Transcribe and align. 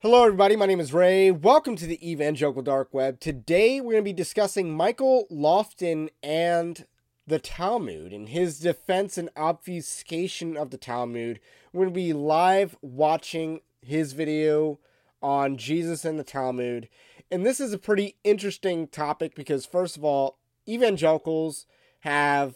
Hello, 0.00 0.22
everybody. 0.22 0.54
My 0.54 0.66
name 0.66 0.78
is 0.78 0.94
Ray. 0.94 1.32
Welcome 1.32 1.74
to 1.74 1.84
the 1.84 2.08
Evangelical 2.08 2.62
Dark 2.62 2.94
Web. 2.94 3.18
Today, 3.18 3.80
we're 3.80 3.94
going 3.94 4.04
to 4.04 4.08
be 4.08 4.12
discussing 4.12 4.70
Michael 4.70 5.26
Lofton 5.28 6.08
and 6.22 6.86
the 7.26 7.40
Talmud 7.40 8.12
and 8.12 8.28
his 8.28 8.60
defense 8.60 9.18
and 9.18 9.28
obfuscation 9.36 10.56
of 10.56 10.70
the 10.70 10.76
Talmud. 10.76 11.40
We're 11.72 11.86
going 11.86 11.94
to 11.94 12.00
be 12.00 12.12
live 12.12 12.76
watching 12.80 13.62
his 13.82 14.12
video 14.12 14.78
on 15.20 15.56
Jesus 15.56 16.04
and 16.04 16.16
the 16.16 16.22
Talmud. 16.22 16.88
And 17.28 17.44
this 17.44 17.58
is 17.58 17.72
a 17.72 17.76
pretty 17.78 18.14
interesting 18.22 18.86
topic 18.86 19.34
because, 19.34 19.66
first 19.66 19.96
of 19.96 20.04
all, 20.04 20.38
evangelicals 20.68 21.66
have 22.02 22.54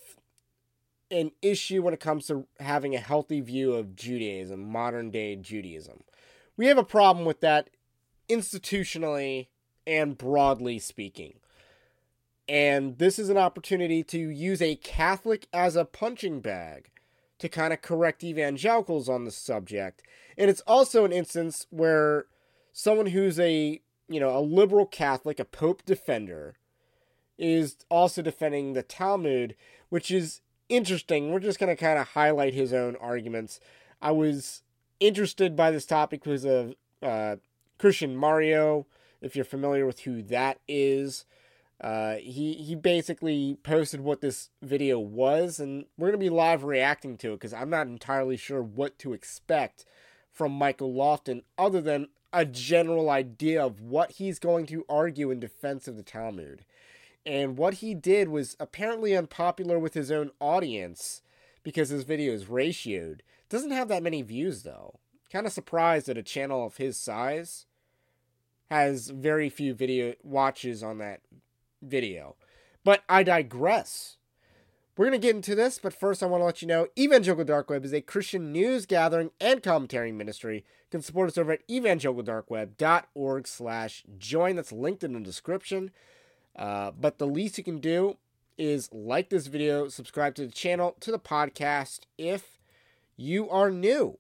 an 1.10 1.32
issue 1.42 1.82
when 1.82 1.92
it 1.92 1.98
comes 1.98 2.28
to 2.28 2.46
having 2.60 2.94
a 2.94 3.00
healthy 3.00 3.40
view 3.40 3.72
of 3.74 3.96
Judaism, 3.96 4.62
modern 4.62 5.10
day 5.10 5.34
Judaism 5.34 6.04
we 6.56 6.66
have 6.66 6.78
a 6.78 6.84
problem 6.84 7.24
with 7.24 7.40
that 7.40 7.70
institutionally 8.28 9.48
and 9.86 10.16
broadly 10.16 10.78
speaking. 10.78 11.34
And 12.48 12.98
this 12.98 13.18
is 13.18 13.28
an 13.28 13.38
opportunity 13.38 14.02
to 14.04 14.18
use 14.18 14.60
a 14.60 14.76
Catholic 14.76 15.46
as 15.52 15.76
a 15.76 15.84
punching 15.84 16.40
bag 16.40 16.90
to 17.38 17.48
kind 17.48 17.72
of 17.72 17.82
correct 17.82 18.22
evangelicals 18.22 19.08
on 19.08 19.24
the 19.24 19.30
subject. 19.30 20.02
And 20.36 20.50
it's 20.50 20.60
also 20.66 21.04
an 21.04 21.12
instance 21.12 21.66
where 21.70 22.26
someone 22.72 23.06
who's 23.06 23.38
a, 23.38 23.80
you 24.08 24.20
know, 24.20 24.36
a 24.36 24.40
liberal 24.40 24.86
Catholic, 24.86 25.40
a 25.40 25.44
pope 25.44 25.84
defender 25.84 26.56
is 27.38 27.76
also 27.88 28.22
defending 28.22 28.72
the 28.72 28.82
Talmud, 28.82 29.56
which 29.88 30.10
is 30.10 30.40
interesting. 30.68 31.30
We're 31.30 31.40
just 31.40 31.58
going 31.58 31.74
to 31.74 31.80
kind 31.80 31.98
of 31.98 32.08
highlight 32.08 32.54
his 32.54 32.72
own 32.72 32.96
arguments. 32.96 33.60
I 34.00 34.12
was 34.12 34.62
interested 35.02 35.56
by 35.56 35.70
this 35.70 35.84
topic 35.84 36.22
because 36.22 36.44
of 36.44 36.74
uh, 37.02 37.36
Christian 37.78 38.16
Mario. 38.16 38.86
If 39.20 39.36
you're 39.36 39.44
familiar 39.44 39.86
with 39.86 40.00
who 40.00 40.22
that 40.22 40.58
is, 40.66 41.24
uh, 41.80 42.14
he 42.16 42.54
he 42.54 42.74
basically 42.74 43.58
posted 43.62 44.00
what 44.00 44.20
this 44.20 44.50
video 44.62 44.98
was, 44.98 45.58
and 45.58 45.84
we're 45.98 46.08
gonna 46.08 46.18
be 46.18 46.30
live 46.30 46.64
reacting 46.64 47.16
to 47.18 47.32
it 47.32 47.34
because 47.34 47.52
I'm 47.52 47.70
not 47.70 47.86
entirely 47.86 48.36
sure 48.36 48.62
what 48.62 48.98
to 49.00 49.12
expect 49.12 49.84
from 50.30 50.52
Michael 50.52 50.92
Lofton, 50.92 51.42
other 51.58 51.80
than 51.80 52.08
a 52.32 52.44
general 52.44 53.10
idea 53.10 53.64
of 53.64 53.80
what 53.80 54.12
he's 54.12 54.38
going 54.38 54.66
to 54.66 54.86
argue 54.88 55.30
in 55.30 55.40
defense 55.40 55.86
of 55.86 55.96
the 55.96 56.02
Talmud. 56.02 56.64
And 57.26 57.56
what 57.58 57.74
he 57.74 57.94
did 57.94 58.28
was 58.28 58.56
apparently 58.58 59.14
unpopular 59.16 59.78
with 59.78 59.94
his 59.94 60.10
own 60.10 60.30
audience 60.40 61.22
because 61.62 61.90
his 61.90 62.04
video 62.04 62.32
is 62.32 62.46
ratioed. 62.46 63.20
Doesn't 63.48 63.70
have 63.70 63.88
that 63.88 64.02
many 64.02 64.22
views 64.22 64.62
though. 64.62 64.98
Kind 65.32 65.46
of 65.46 65.52
surprised 65.52 66.08
that 66.08 66.18
a 66.18 66.22
channel 66.22 66.66
of 66.66 66.76
his 66.76 66.98
size 66.98 67.64
has 68.70 69.08
very 69.08 69.48
few 69.48 69.72
video 69.72 70.12
watches 70.22 70.82
on 70.82 70.98
that 70.98 71.20
video. 71.80 72.36
But 72.84 73.02
I 73.08 73.22
digress. 73.22 74.18
We're 74.94 75.06
going 75.06 75.18
to 75.18 75.26
get 75.26 75.34
into 75.34 75.54
this, 75.54 75.78
but 75.78 75.94
first 75.94 76.22
I 76.22 76.26
want 76.26 76.42
to 76.42 76.44
let 76.44 76.60
you 76.60 76.68
know 76.68 76.88
Evangelical 76.98 77.46
Dark 77.46 77.70
Web 77.70 77.82
is 77.82 77.94
a 77.94 78.02
Christian 78.02 78.52
news 78.52 78.84
gathering 78.84 79.30
and 79.40 79.62
commentary 79.62 80.12
ministry. 80.12 80.56
You 80.56 80.90
can 80.90 81.00
support 81.00 81.30
us 81.30 81.38
over 81.38 81.52
at 81.52 81.66
evangelicaldarkweb.org 81.66 83.48
slash 83.48 84.04
join. 84.18 84.56
That's 84.56 84.70
linked 84.70 85.02
in 85.02 85.14
the 85.14 85.20
description. 85.20 85.92
Uh, 86.54 86.90
but 86.90 87.16
the 87.16 87.26
least 87.26 87.56
you 87.56 87.64
can 87.64 87.78
do 87.78 88.18
is 88.58 88.92
like 88.92 89.30
this 89.30 89.46
video, 89.46 89.88
subscribe 89.88 90.34
to 90.34 90.44
the 90.44 90.52
channel, 90.52 90.94
to 91.00 91.10
the 91.10 91.18
podcast 91.18 92.00
if 92.18 92.58
you 93.16 93.48
are 93.48 93.70
new. 93.70 94.18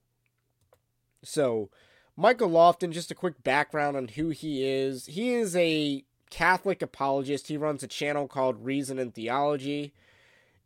So, 1.22 1.70
Michael 2.16 2.50
Lofton, 2.50 2.90
just 2.90 3.10
a 3.10 3.14
quick 3.14 3.42
background 3.42 3.96
on 3.96 4.08
who 4.08 4.30
he 4.30 4.64
is. 4.64 5.06
He 5.06 5.32
is 5.32 5.56
a 5.56 6.04
Catholic 6.30 6.82
apologist. 6.82 7.48
He 7.48 7.56
runs 7.56 7.82
a 7.82 7.88
channel 7.88 8.28
called 8.28 8.64
Reason 8.64 8.98
and 8.98 9.14
Theology. 9.14 9.92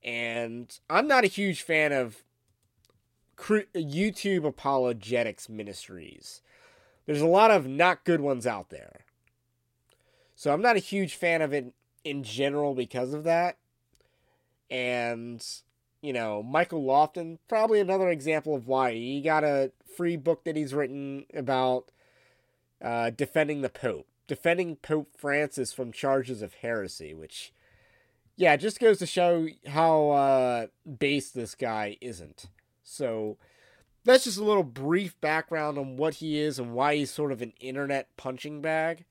And 0.03 0.78
I'm 0.89 1.09
not 1.09 1.25
a 1.25 1.28
huge 1.28 1.62
fan 1.62 1.93
of 1.93 2.22
YouTube 3.39 4.44
apologetics 4.44 5.49
ministries. 5.49 6.41
There's 7.06 7.21
a 7.21 7.27
lot 7.27 7.50
of 7.50 7.67
not 7.67 8.05
good 8.05 8.21
ones 8.21 8.47
out 8.47 8.71
there. 8.71 9.00
So 10.34 10.53
I'm 10.53 10.62
not 10.62 10.77
a 10.77 10.81
huge 10.81 11.15
fan 11.15 11.43
of 11.43 11.53
it 11.53 11.73
in 12.05 12.23
general 12.23 12.75
because 12.75 13.12
of 13.12 13.25
that. 13.25 13.56
And 14.71 15.44
you 16.06 16.12
know, 16.12 16.43
Michael 16.43 16.84
Lofton, 16.84 17.39
probably 17.49 17.81
another 17.81 18.09
example 18.09 18.55
of 18.55 18.67
why. 18.69 18.93
He 18.93 19.21
got 19.21 19.43
a 19.43 19.72
free 19.97 20.17
book 20.17 20.44
that 20.44 20.56
he's 20.56 20.72
written 20.72 21.27
about 21.34 21.91
uh, 22.81 23.11
defending 23.11 23.62
the 23.62 23.69
Pope, 23.69 24.06
defending 24.28 24.77
Pope 24.77 25.11
Francis 25.17 25.72
from 25.72 25.91
charges 25.91 26.43
of 26.43 26.55
heresy, 26.55 27.12
which, 27.12 27.53
yeah, 28.37 28.56
just 28.56 28.78
goes 28.78 28.99
to 28.99 29.06
show 29.06 29.49
how 29.67 30.11
uh, 30.11 30.67
base 30.99 31.31
this 31.31 31.55
guy 31.55 31.97
isn't. 32.00 32.47
So 32.84 33.37
that's 34.05 34.25
just 34.25 34.38
a 34.38 34.44
little 34.44 34.62
brief 34.62 35.21
background 35.21 35.77
on 35.77 35.97
what 35.97 36.15
he 36.15 36.38
is 36.38 36.61
and 36.61 36.73
why 36.73 36.94
he's 36.94 37.11
sort 37.11 37.33
of 37.33 37.43
an 37.43 37.53
internet 37.59 38.17
punching 38.17 38.62
bag. 38.62 39.05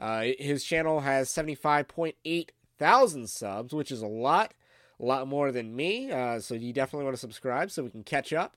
Uh, 0.00 0.24
his 0.38 0.64
channel 0.64 1.00
has 1.00 1.28
75.8 1.28 2.48
thousand 2.80 3.28
subs, 3.28 3.72
which 3.72 3.92
is 3.92 4.02
a 4.02 4.08
lot 4.08 4.54
a 5.00 5.04
lot 5.04 5.26
more 5.26 5.50
than 5.52 5.74
me. 5.74 6.10
Uh, 6.10 6.40
so 6.40 6.54
you 6.54 6.72
definitely 6.72 7.04
want 7.04 7.16
to 7.16 7.20
subscribe 7.20 7.70
so 7.70 7.82
we 7.82 7.90
can 7.90 8.04
catch 8.04 8.32
up. 8.32 8.56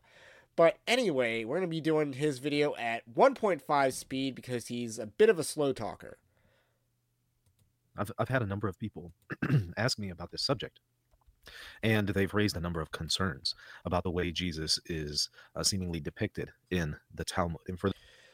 But 0.56 0.78
anyway, 0.88 1.46
we're 1.46 1.58
going 1.58 1.68
to 1.70 1.76
be 1.76 1.82
doing 1.82 2.14
his 2.14 2.40
video 2.40 2.76
at 2.76 3.12
1.5 3.12 3.94
speed 3.94 4.36
because 4.36 4.68
he's 4.68 5.00
a 5.00 5.08
bit 5.08 5.30
of 5.30 5.40
a 5.40 5.44
slow 5.44 5.74
talker. 5.74 6.18
I've, 7.98 8.12
I've 8.18 8.30
had 8.30 8.42
a 8.42 8.48
number 8.48 8.68
of 8.68 8.78
people 8.78 9.14
ask 9.78 9.98
me 9.98 10.10
about 10.10 10.32
this 10.32 10.44
subject. 10.44 10.80
And 11.82 12.08
they've 12.08 12.34
raised 12.34 12.56
a 12.56 12.62
number 12.62 12.80
of 12.80 12.92
concerns 12.92 13.54
about 13.84 14.04
the 14.04 14.12
way 14.12 14.32
Jesus 14.32 14.80
is 14.86 15.30
uh, 15.56 15.64
seemingly 15.64 16.00
depicted 16.00 16.52
in 16.72 16.96
the 17.14 17.26
Talmud. 17.26 17.62
And 17.68 17.78
for 17.78 17.92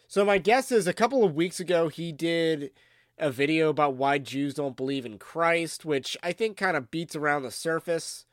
so 0.08 0.26
my 0.26 0.38
guess 0.38 0.72
is 0.72 0.88
a 0.88 0.94
couple 0.94 1.24
of 1.24 1.36
weeks 1.36 1.60
ago 1.60 1.88
he 1.88 2.12
did 2.12 2.72
a 3.20 3.32
video 3.32 3.70
about 3.70 3.96
why 3.96 4.18
Jews 4.18 4.54
don't 4.54 4.78
believe 4.78 5.06
in 5.06 5.18
Christ, 5.18 5.86
which 5.86 6.18
I 6.24 6.32
think 6.32 6.58
kind 6.58 6.78
of 6.78 6.92
beats 6.92 7.16
around 7.16 7.44
the 7.44 7.52
surface, 7.52 8.26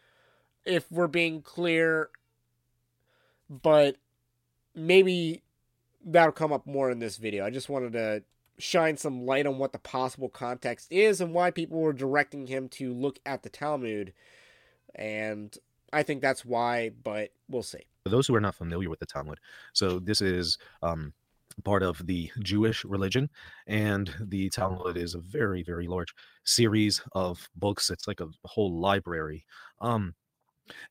if 0.64 0.90
we're 0.90 1.06
being 1.06 1.42
clear. 1.42 2.10
But 3.48 3.96
maybe 4.74 5.42
that'll 6.04 6.32
come 6.32 6.52
up 6.52 6.66
more 6.66 6.90
in 6.90 6.98
this 6.98 7.16
video. 7.16 7.44
I 7.44 7.50
just 7.50 7.68
wanted 7.68 7.92
to 7.92 8.22
shine 8.58 8.96
some 8.96 9.26
light 9.26 9.46
on 9.46 9.58
what 9.58 9.72
the 9.72 9.78
possible 9.78 10.28
context 10.28 10.88
is 10.90 11.20
and 11.20 11.34
why 11.34 11.50
people 11.50 11.80
were 11.80 11.92
directing 11.92 12.46
him 12.46 12.68
to 12.70 12.92
look 12.92 13.18
at 13.26 13.42
the 13.42 13.48
Talmud. 13.48 14.12
And 14.94 15.56
I 15.92 16.02
think 16.02 16.22
that's 16.22 16.44
why, 16.44 16.90
but 16.90 17.30
we'll 17.48 17.62
see. 17.62 17.86
For 18.04 18.10
those 18.10 18.26
who 18.26 18.34
are 18.34 18.40
not 18.40 18.54
familiar 18.54 18.88
with 18.88 19.00
the 19.00 19.06
Talmud, 19.06 19.38
so 19.72 19.98
this 19.98 20.20
is 20.20 20.58
um, 20.82 21.12
part 21.64 21.82
of 21.82 22.06
the 22.06 22.30
Jewish 22.40 22.84
religion, 22.84 23.30
and 23.66 24.12
the 24.20 24.48
Talmud 24.50 24.96
is 24.96 25.14
a 25.14 25.20
very, 25.20 25.62
very 25.62 25.86
large 25.86 26.14
series 26.44 27.02
of 27.12 27.48
books. 27.56 27.90
It's 27.90 28.06
like 28.06 28.20
a 28.20 28.28
whole 28.44 28.78
library. 28.78 29.44
Um, 29.80 30.14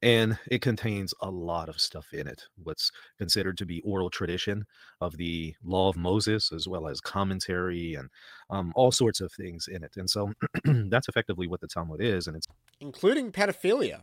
and 0.01 0.37
it 0.49 0.61
contains 0.61 1.13
a 1.21 1.29
lot 1.29 1.69
of 1.69 1.79
stuff 1.79 2.13
in 2.13 2.27
it 2.27 2.43
what's 2.63 2.91
considered 3.17 3.57
to 3.57 3.65
be 3.65 3.81
oral 3.81 4.09
tradition 4.09 4.65
of 5.01 5.17
the 5.17 5.53
law 5.63 5.89
of 5.89 5.97
moses 5.97 6.51
as 6.53 6.67
well 6.67 6.87
as 6.87 7.01
commentary 7.01 7.95
and 7.95 8.09
um, 8.49 8.71
all 8.75 8.91
sorts 8.91 9.21
of 9.21 9.31
things 9.33 9.67
in 9.67 9.83
it 9.83 9.91
and 9.97 10.09
so 10.09 10.31
that's 10.89 11.09
effectively 11.09 11.47
what 11.47 11.61
the 11.61 11.67
talmud 11.67 12.01
is 12.01 12.27
and 12.27 12.37
it's 12.37 12.47
including 12.79 13.31
pedophilia 13.31 14.01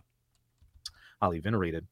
highly 1.21 1.39
venerated 1.39 1.87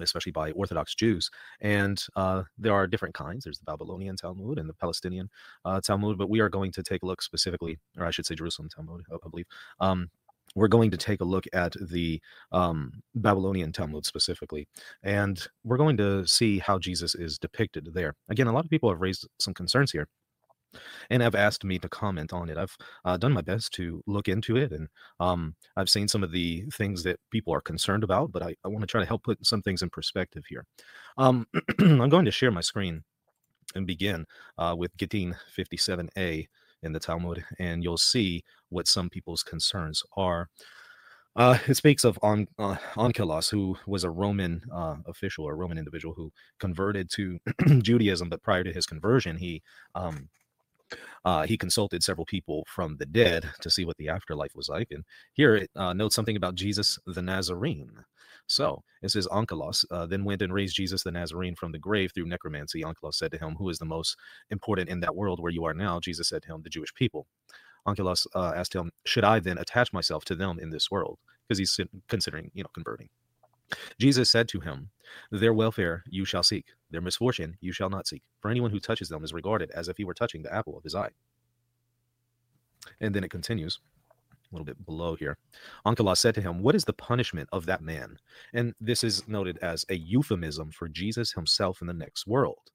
especially 0.00 0.32
by 0.32 0.50
Orthodox 0.52 0.94
Jews. 0.94 1.30
And 1.60 2.02
uh, 2.16 2.42
there 2.58 2.74
are 2.74 2.86
different 2.86 3.14
kinds. 3.14 3.44
There's 3.44 3.58
the 3.58 3.64
Babylonian 3.64 4.16
Talmud 4.16 4.58
and 4.58 4.68
the 4.68 4.74
Palestinian 4.74 5.30
uh, 5.64 5.80
Talmud, 5.80 6.18
but 6.18 6.30
we 6.30 6.40
are 6.40 6.48
going 6.48 6.72
to 6.72 6.82
take 6.82 7.02
a 7.02 7.06
look 7.06 7.22
specifically, 7.22 7.78
or 7.98 8.06
I 8.06 8.10
should 8.10 8.26
say 8.26 8.34
Jerusalem 8.34 8.68
Talmud, 8.68 9.04
I, 9.10 9.14
I 9.14 9.28
believe. 9.28 9.46
Um, 9.80 10.10
we're 10.54 10.68
going 10.68 10.90
to 10.90 10.96
take 10.96 11.20
a 11.20 11.24
look 11.24 11.44
at 11.52 11.74
the 11.80 12.20
um, 12.52 13.02
Babylonian 13.14 13.72
Talmud 13.72 14.06
specifically, 14.06 14.66
and 15.02 15.46
we're 15.64 15.76
going 15.76 15.96
to 15.98 16.26
see 16.26 16.58
how 16.58 16.78
Jesus 16.78 17.14
is 17.14 17.38
depicted 17.38 17.90
there. 17.92 18.14
Again, 18.28 18.46
a 18.46 18.52
lot 18.52 18.64
of 18.64 18.70
people 18.70 18.88
have 18.88 19.00
raised 19.00 19.28
some 19.38 19.52
concerns 19.52 19.92
here 19.92 20.08
and 21.10 21.22
have 21.22 21.34
asked 21.34 21.64
me 21.64 21.78
to 21.78 21.88
comment 21.88 22.32
on 22.32 22.48
it. 22.48 22.58
I've 22.58 22.76
uh, 23.04 23.16
done 23.16 23.32
my 23.32 23.42
best 23.42 23.72
to 23.74 24.02
look 24.06 24.28
into 24.28 24.56
it, 24.56 24.72
and 24.72 24.88
um, 25.20 25.54
I've 25.76 25.90
seen 25.90 26.08
some 26.08 26.22
of 26.22 26.32
the 26.32 26.64
things 26.72 27.02
that 27.04 27.20
people 27.30 27.54
are 27.54 27.60
concerned 27.60 28.04
about, 28.04 28.32
but 28.32 28.42
I, 28.42 28.54
I 28.64 28.68
want 28.68 28.80
to 28.82 28.86
try 28.86 29.00
to 29.00 29.06
help 29.06 29.24
put 29.24 29.44
some 29.44 29.62
things 29.62 29.82
in 29.82 29.90
perspective 29.90 30.44
here. 30.48 30.64
Um, 31.16 31.46
I'm 31.80 32.08
going 32.08 32.24
to 32.24 32.30
share 32.30 32.50
my 32.50 32.60
screen 32.60 33.04
and 33.74 33.86
begin 33.86 34.26
uh, 34.58 34.74
with 34.76 34.96
Gittin 34.96 35.34
57a 35.56 36.46
in 36.82 36.92
the 36.92 37.00
Talmud, 37.00 37.44
and 37.58 37.82
you'll 37.82 37.96
see 37.96 38.44
what 38.68 38.88
some 38.88 39.10
people's 39.10 39.42
concerns 39.42 40.02
are. 40.16 40.48
Uh, 41.34 41.58
it 41.66 41.74
speaks 41.74 42.04
of 42.04 42.18
on 42.22 42.48
uh, 42.58 42.76
Onkelos, 42.94 43.50
who 43.50 43.76
was 43.86 44.04
a 44.04 44.10
Roman 44.10 44.62
uh, 44.72 44.96
official 45.06 45.44
or 45.44 45.54
Roman 45.54 45.76
individual 45.76 46.14
who 46.14 46.32
converted 46.58 47.10
to 47.10 47.38
Judaism, 47.82 48.30
but 48.30 48.42
prior 48.42 48.64
to 48.64 48.72
his 48.72 48.86
conversion, 48.86 49.36
he 49.36 49.62
um, 49.94 50.30
uh, 51.24 51.46
he 51.46 51.56
consulted 51.56 52.02
several 52.02 52.26
people 52.26 52.64
from 52.68 52.96
the 52.96 53.06
dead 53.06 53.50
to 53.60 53.70
see 53.70 53.84
what 53.84 53.96
the 53.96 54.08
afterlife 54.08 54.54
was 54.54 54.68
like. 54.68 54.88
And 54.90 55.04
here 55.32 55.56
it 55.56 55.70
uh, 55.76 55.92
notes 55.92 56.14
something 56.14 56.36
about 56.36 56.54
Jesus 56.54 56.98
the 57.06 57.22
Nazarene. 57.22 58.04
So 58.46 58.82
it 59.02 59.10
says 59.10 59.26
Onkelos 59.26 59.84
uh, 59.90 60.06
then 60.06 60.24
went 60.24 60.42
and 60.42 60.52
raised 60.52 60.76
Jesus 60.76 61.02
the 61.02 61.10
Nazarene 61.10 61.56
from 61.56 61.72
the 61.72 61.78
grave 61.78 62.12
through 62.14 62.26
necromancy. 62.26 62.82
Onkelos 62.82 63.14
said 63.14 63.32
to 63.32 63.38
him, 63.38 63.56
Who 63.56 63.68
is 63.68 63.78
the 63.78 63.84
most 63.84 64.16
important 64.50 64.88
in 64.88 65.00
that 65.00 65.16
world 65.16 65.40
where 65.40 65.52
you 65.52 65.64
are 65.64 65.74
now? 65.74 65.98
Jesus 65.98 66.28
said 66.28 66.42
to 66.42 66.54
him, 66.54 66.62
The 66.62 66.70
Jewish 66.70 66.94
people. 66.94 67.26
Onkelos 67.86 68.26
uh, 68.34 68.52
asked 68.54 68.74
him, 68.74 68.92
Should 69.04 69.24
I 69.24 69.40
then 69.40 69.58
attach 69.58 69.92
myself 69.92 70.24
to 70.26 70.34
them 70.34 70.58
in 70.60 70.70
this 70.70 70.90
world? 70.90 71.18
Because 71.48 71.58
he's 71.58 71.80
considering, 72.08 72.50
you 72.54 72.62
know, 72.62 72.70
converting. 72.74 73.08
Jesus 73.98 74.30
said 74.30 74.48
to 74.48 74.60
him, 74.60 74.90
Their 75.30 75.54
welfare 75.54 76.04
you 76.08 76.24
shall 76.24 76.42
seek, 76.42 76.66
their 76.90 77.00
misfortune 77.00 77.56
you 77.60 77.72
shall 77.72 77.90
not 77.90 78.06
seek. 78.06 78.22
For 78.40 78.50
anyone 78.50 78.70
who 78.70 78.80
touches 78.80 79.08
them 79.08 79.24
is 79.24 79.32
regarded 79.32 79.70
as 79.72 79.88
if 79.88 79.96
he 79.96 80.04
were 80.04 80.14
touching 80.14 80.42
the 80.42 80.54
apple 80.54 80.76
of 80.76 80.84
his 80.84 80.94
eye. 80.94 81.10
And 83.00 83.14
then 83.14 83.24
it 83.24 83.30
continues 83.30 83.80
a 84.50 84.54
little 84.54 84.64
bit 84.64 84.84
below 84.86 85.16
here. 85.16 85.38
Onkelos 85.84 86.18
said 86.18 86.34
to 86.36 86.40
him, 86.40 86.62
What 86.62 86.74
is 86.74 86.84
the 86.84 86.92
punishment 86.92 87.48
of 87.52 87.66
that 87.66 87.82
man? 87.82 88.18
And 88.54 88.74
this 88.80 89.02
is 89.02 89.26
noted 89.26 89.58
as 89.58 89.84
a 89.88 89.96
euphemism 89.96 90.70
for 90.70 90.88
Jesus 90.88 91.32
himself 91.32 91.80
in 91.80 91.86
the 91.86 91.92
next 91.92 92.26
world. 92.26 92.70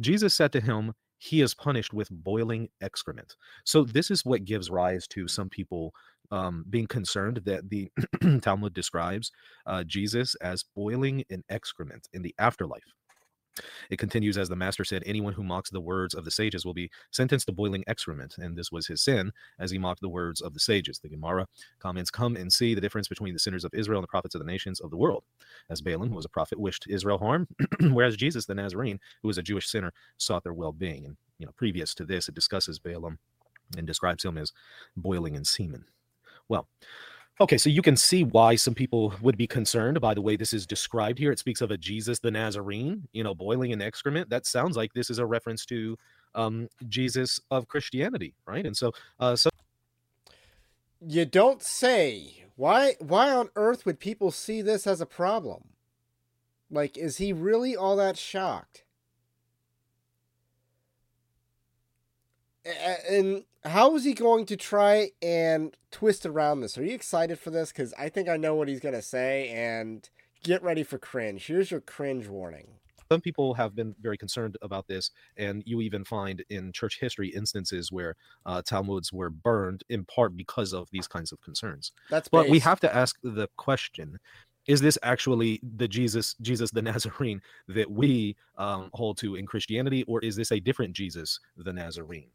Jesus 0.00 0.34
said 0.34 0.52
to 0.52 0.60
him, 0.60 0.94
he 1.22 1.40
is 1.40 1.54
punished 1.54 1.94
with 1.94 2.10
boiling 2.10 2.68
excrement. 2.80 3.36
So 3.62 3.84
this 3.84 4.10
is 4.10 4.24
what 4.24 4.44
gives 4.44 4.70
rise 4.70 5.06
to 5.08 5.28
some 5.28 5.48
people 5.48 5.94
um, 6.32 6.64
being 6.68 6.86
concerned 6.86 7.42
that 7.44 7.70
the 7.70 7.90
Talmud 8.42 8.74
describes 8.74 9.30
uh, 9.66 9.84
Jesus 9.84 10.34
as 10.36 10.64
boiling 10.74 11.24
in 11.28 11.44
excrement 11.48 12.08
in 12.12 12.22
the 12.22 12.34
afterlife. 12.38 12.82
It 13.90 13.98
continues 13.98 14.38
as 14.38 14.48
the 14.48 14.56
master 14.56 14.82
said, 14.82 15.02
anyone 15.04 15.34
who 15.34 15.44
mocks 15.44 15.68
the 15.68 15.80
words 15.80 16.14
of 16.14 16.24
the 16.24 16.30
sages 16.30 16.64
will 16.64 16.72
be 16.72 16.90
sentenced 17.10 17.46
to 17.46 17.52
boiling 17.52 17.84
excrement. 17.86 18.36
And 18.38 18.56
this 18.56 18.72
was 18.72 18.86
his 18.86 19.02
sin 19.02 19.30
as 19.58 19.70
he 19.70 19.76
mocked 19.76 20.00
the 20.00 20.08
words 20.08 20.40
of 20.40 20.54
the 20.54 20.60
sages. 20.60 20.98
The 20.98 21.10
Gemara 21.10 21.46
comments, 21.78 22.10
Come 22.10 22.36
and 22.36 22.50
see 22.50 22.74
the 22.74 22.80
difference 22.80 23.08
between 23.08 23.34
the 23.34 23.38
sinners 23.38 23.64
of 23.64 23.74
Israel 23.74 23.98
and 23.98 24.04
the 24.04 24.08
prophets 24.08 24.34
of 24.34 24.40
the 24.40 24.50
nations 24.50 24.80
of 24.80 24.90
the 24.90 24.96
world. 24.96 25.24
As 25.68 25.82
Balaam, 25.82 26.08
who 26.08 26.16
was 26.16 26.24
a 26.24 26.30
prophet, 26.30 26.58
wished 26.58 26.86
Israel 26.88 27.18
harm, 27.18 27.46
whereas 27.80 28.16
Jesus, 28.16 28.46
the 28.46 28.54
Nazarene, 28.54 29.00
who 29.20 29.28
was 29.28 29.36
a 29.36 29.42
Jewish 29.42 29.68
sinner, 29.68 29.92
sought 30.16 30.44
their 30.44 30.54
well 30.54 30.72
being. 30.72 31.04
And, 31.04 31.16
you 31.38 31.44
know, 31.44 31.52
previous 31.54 31.94
to 31.96 32.06
this, 32.06 32.28
it 32.28 32.34
discusses 32.34 32.78
Balaam 32.78 33.18
and 33.76 33.86
describes 33.86 34.24
him 34.24 34.38
as 34.38 34.52
boiling 34.96 35.34
in 35.34 35.44
semen. 35.44 35.84
Well, 36.52 36.68
Okay, 37.40 37.56
so 37.56 37.70
you 37.70 37.80
can 37.80 37.96
see 37.96 38.24
why 38.24 38.54
some 38.54 38.74
people 38.74 39.14
would 39.22 39.38
be 39.38 39.46
concerned 39.46 40.00
by 40.00 40.12
the 40.12 40.20
way 40.20 40.36
this 40.36 40.52
is 40.52 40.66
described 40.66 41.18
here. 41.18 41.32
It 41.32 41.38
speaks 41.38 41.62
of 41.62 41.70
a 41.70 41.78
Jesus 41.78 42.20
the 42.20 42.30
Nazarene, 42.30 43.08
you 43.12 43.24
know, 43.24 43.34
boiling 43.34 43.70
in 43.70 43.80
excrement. 43.80 44.28
That 44.28 44.44
sounds 44.44 44.76
like 44.76 44.92
this 44.92 45.08
is 45.08 45.18
a 45.18 45.24
reference 45.24 45.64
to 45.66 45.96
um, 46.34 46.68
Jesus 46.88 47.40
of 47.50 47.66
Christianity, 47.68 48.34
right? 48.46 48.66
And 48.66 48.76
so, 48.76 48.92
uh, 49.18 49.34
so 49.34 49.48
you 51.00 51.24
don't 51.24 51.62
say. 51.62 52.44
Why? 52.54 52.96
Why 53.00 53.32
on 53.32 53.48
earth 53.56 53.86
would 53.86 53.98
people 53.98 54.30
see 54.30 54.60
this 54.60 54.86
as 54.86 55.00
a 55.00 55.06
problem? 55.06 55.70
Like, 56.70 56.98
is 56.98 57.16
he 57.16 57.32
really 57.32 57.74
all 57.74 57.96
that 57.96 58.18
shocked? 58.18 58.84
And 62.64 63.44
how 63.64 63.96
is 63.96 64.04
he 64.04 64.14
going 64.14 64.46
to 64.46 64.56
try 64.56 65.10
and 65.20 65.76
twist 65.90 66.26
around 66.26 66.60
this? 66.60 66.78
Are 66.78 66.84
you 66.84 66.94
excited 66.94 67.38
for 67.38 67.50
this? 67.50 67.72
Because 67.72 67.92
I 67.98 68.08
think 68.08 68.28
I 68.28 68.36
know 68.36 68.54
what 68.54 68.68
he's 68.68 68.80
going 68.80 68.94
to 68.94 69.02
say, 69.02 69.48
and 69.48 70.08
get 70.42 70.62
ready 70.62 70.82
for 70.82 70.98
cringe. 70.98 71.46
Here's 71.46 71.70
your 71.70 71.80
cringe 71.80 72.28
warning. 72.28 72.66
Some 73.10 73.20
people 73.20 73.52
have 73.54 73.74
been 73.74 73.94
very 74.00 74.16
concerned 74.16 74.56
about 74.62 74.86
this, 74.88 75.10
and 75.36 75.62
you 75.66 75.82
even 75.82 76.02
find 76.02 76.42
in 76.48 76.72
church 76.72 76.98
history 76.98 77.28
instances 77.28 77.92
where 77.92 78.16
uh, 78.46 78.62
Talmuds 78.62 79.12
were 79.12 79.28
burned 79.28 79.84
in 79.90 80.04
part 80.06 80.34
because 80.34 80.72
of 80.72 80.88
these 80.92 81.06
kinds 81.06 81.30
of 81.30 81.40
concerns. 81.42 81.92
That's 82.08 82.28
but 82.28 82.48
we 82.48 82.58
have 82.60 82.80
to 82.80 82.94
ask 82.94 83.18
the 83.22 83.48
question: 83.58 84.18
Is 84.66 84.80
this 84.80 84.96
actually 85.02 85.60
the 85.76 85.88
Jesus, 85.88 86.36
Jesus 86.40 86.70
the 86.70 86.80
Nazarene 86.80 87.42
that 87.68 87.90
we 87.90 88.34
um, 88.56 88.88
hold 88.94 89.18
to 89.18 89.34
in 89.34 89.46
Christianity, 89.46 90.04
or 90.04 90.20
is 90.20 90.36
this 90.36 90.50
a 90.50 90.60
different 90.60 90.94
Jesus, 90.94 91.38
the 91.56 91.72
Nazarene? 91.72 92.30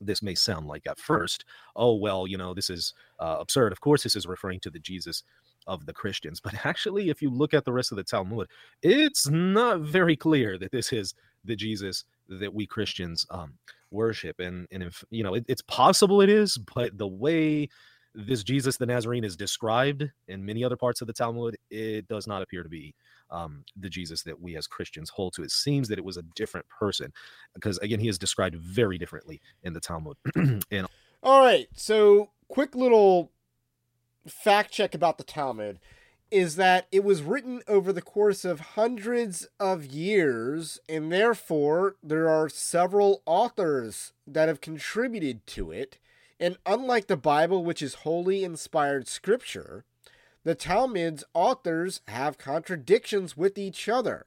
This 0.00 0.22
may 0.22 0.34
sound 0.34 0.66
like 0.66 0.86
at 0.86 0.98
first, 0.98 1.44
oh, 1.74 1.94
well, 1.94 2.26
you 2.26 2.36
know, 2.36 2.54
this 2.54 2.70
is 2.70 2.94
uh, 3.18 3.36
absurd. 3.40 3.72
Of 3.72 3.80
course, 3.80 4.02
this 4.02 4.16
is 4.16 4.26
referring 4.26 4.60
to 4.60 4.70
the 4.70 4.78
Jesus 4.78 5.22
of 5.66 5.86
the 5.86 5.92
Christians. 5.92 6.40
But 6.40 6.54
actually, 6.64 7.10
if 7.10 7.22
you 7.22 7.30
look 7.30 7.54
at 7.54 7.64
the 7.64 7.72
rest 7.72 7.92
of 7.92 7.96
the 7.96 8.04
Talmud, 8.04 8.48
it's 8.82 9.28
not 9.28 9.80
very 9.80 10.16
clear 10.16 10.58
that 10.58 10.72
this 10.72 10.92
is 10.92 11.14
the 11.44 11.56
Jesus 11.56 12.04
that 12.28 12.52
we 12.52 12.66
Christians 12.66 13.26
um, 13.30 13.54
worship. 13.90 14.40
And, 14.40 14.66
and 14.70 14.82
if, 14.82 15.04
you 15.10 15.22
know, 15.22 15.34
it, 15.34 15.44
it's 15.48 15.62
possible 15.62 16.20
it 16.20 16.28
is, 16.28 16.58
but 16.58 16.96
the 16.98 17.06
way 17.06 17.68
this 18.14 18.42
Jesus 18.42 18.78
the 18.78 18.86
Nazarene 18.86 19.24
is 19.24 19.36
described 19.36 20.10
in 20.26 20.44
many 20.44 20.64
other 20.64 20.76
parts 20.76 21.00
of 21.00 21.06
the 21.06 21.12
Talmud, 21.12 21.56
it 21.70 22.08
does 22.08 22.26
not 22.26 22.42
appear 22.42 22.62
to 22.62 22.68
be 22.68 22.94
um, 23.30 23.64
the 23.76 23.88
Jesus 23.88 24.22
that 24.22 24.40
we 24.40 24.56
as 24.56 24.66
Christians 24.66 25.10
hold 25.10 25.34
to. 25.34 25.42
It 25.42 25.50
seems 25.50 25.88
that 25.88 25.98
it 25.98 26.04
was 26.04 26.16
a 26.16 26.22
different 26.22 26.66
person 26.68 27.12
because, 27.54 27.78
again, 27.78 28.00
he 28.00 28.08
is 28.08 28.18
described 28.18 28.56
very 28.56 28.98
differently 28.98 29.40
in 29.62 29.72
the 29.72 29.80
Talmud. 29.80 30.16
and 30.34 30.86
all 31.22 31.40
right, 31.40 31.68
so 31.74 32.30
quick 32.48 32.74
little 32.74 33.32
fact 34.28 34.70
check 34.72 34.94
about 34.94 35.18
the 35.18 35.24
Talmud 35.24 35.78
is 36.30 36.56
that 36.56 36.88
it 36.90 37.04
was 37.04 37.22
written 37.22 37.62
over 37.68 37.92
the 37.92 38.02
course 38.02 38.44
of 38.44 38.60
hundreds 38.60 39.46
of 39.60 39.86
years, 39.86 40.80
and 40.88 41.12
therefore 41.12 41.96
there 42.02 42.28
are 42.28 42.48
several 42.48 43.22
authors 43.26 44.12
that 44.26 44.48
have 44.48 44.60
contributed 44.60 45.46
to 45.46 45.70
it. 45.70 45.98
And 46.40 46.58
unlike 46.66 47.06
the 47.06 47.16
Bible, 47.16 47.64
which 47.64 47.80
is 47.80 47.94
wholly 47.94 48.44
inspired 48.44 49.08
scripture, 49.08 49.84
the 50.46 50.54
Talmud's 50.54 51.24
authors 51.34 52.02
have 52.06 52.38
contradictions 52.38 53.36
with 53.36 53.58
each 53.58 53.88
other 53.88 54.26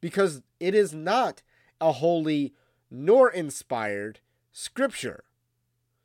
because 0.00 0.40
it 0.60 0.72
is 0.72 0.94
not 0.94 1.42
a 1.80 1.90
holy 1.90 2.54
nor 2.92 3.28
inspired 3.28 4.20
scripture. 4.52 5.24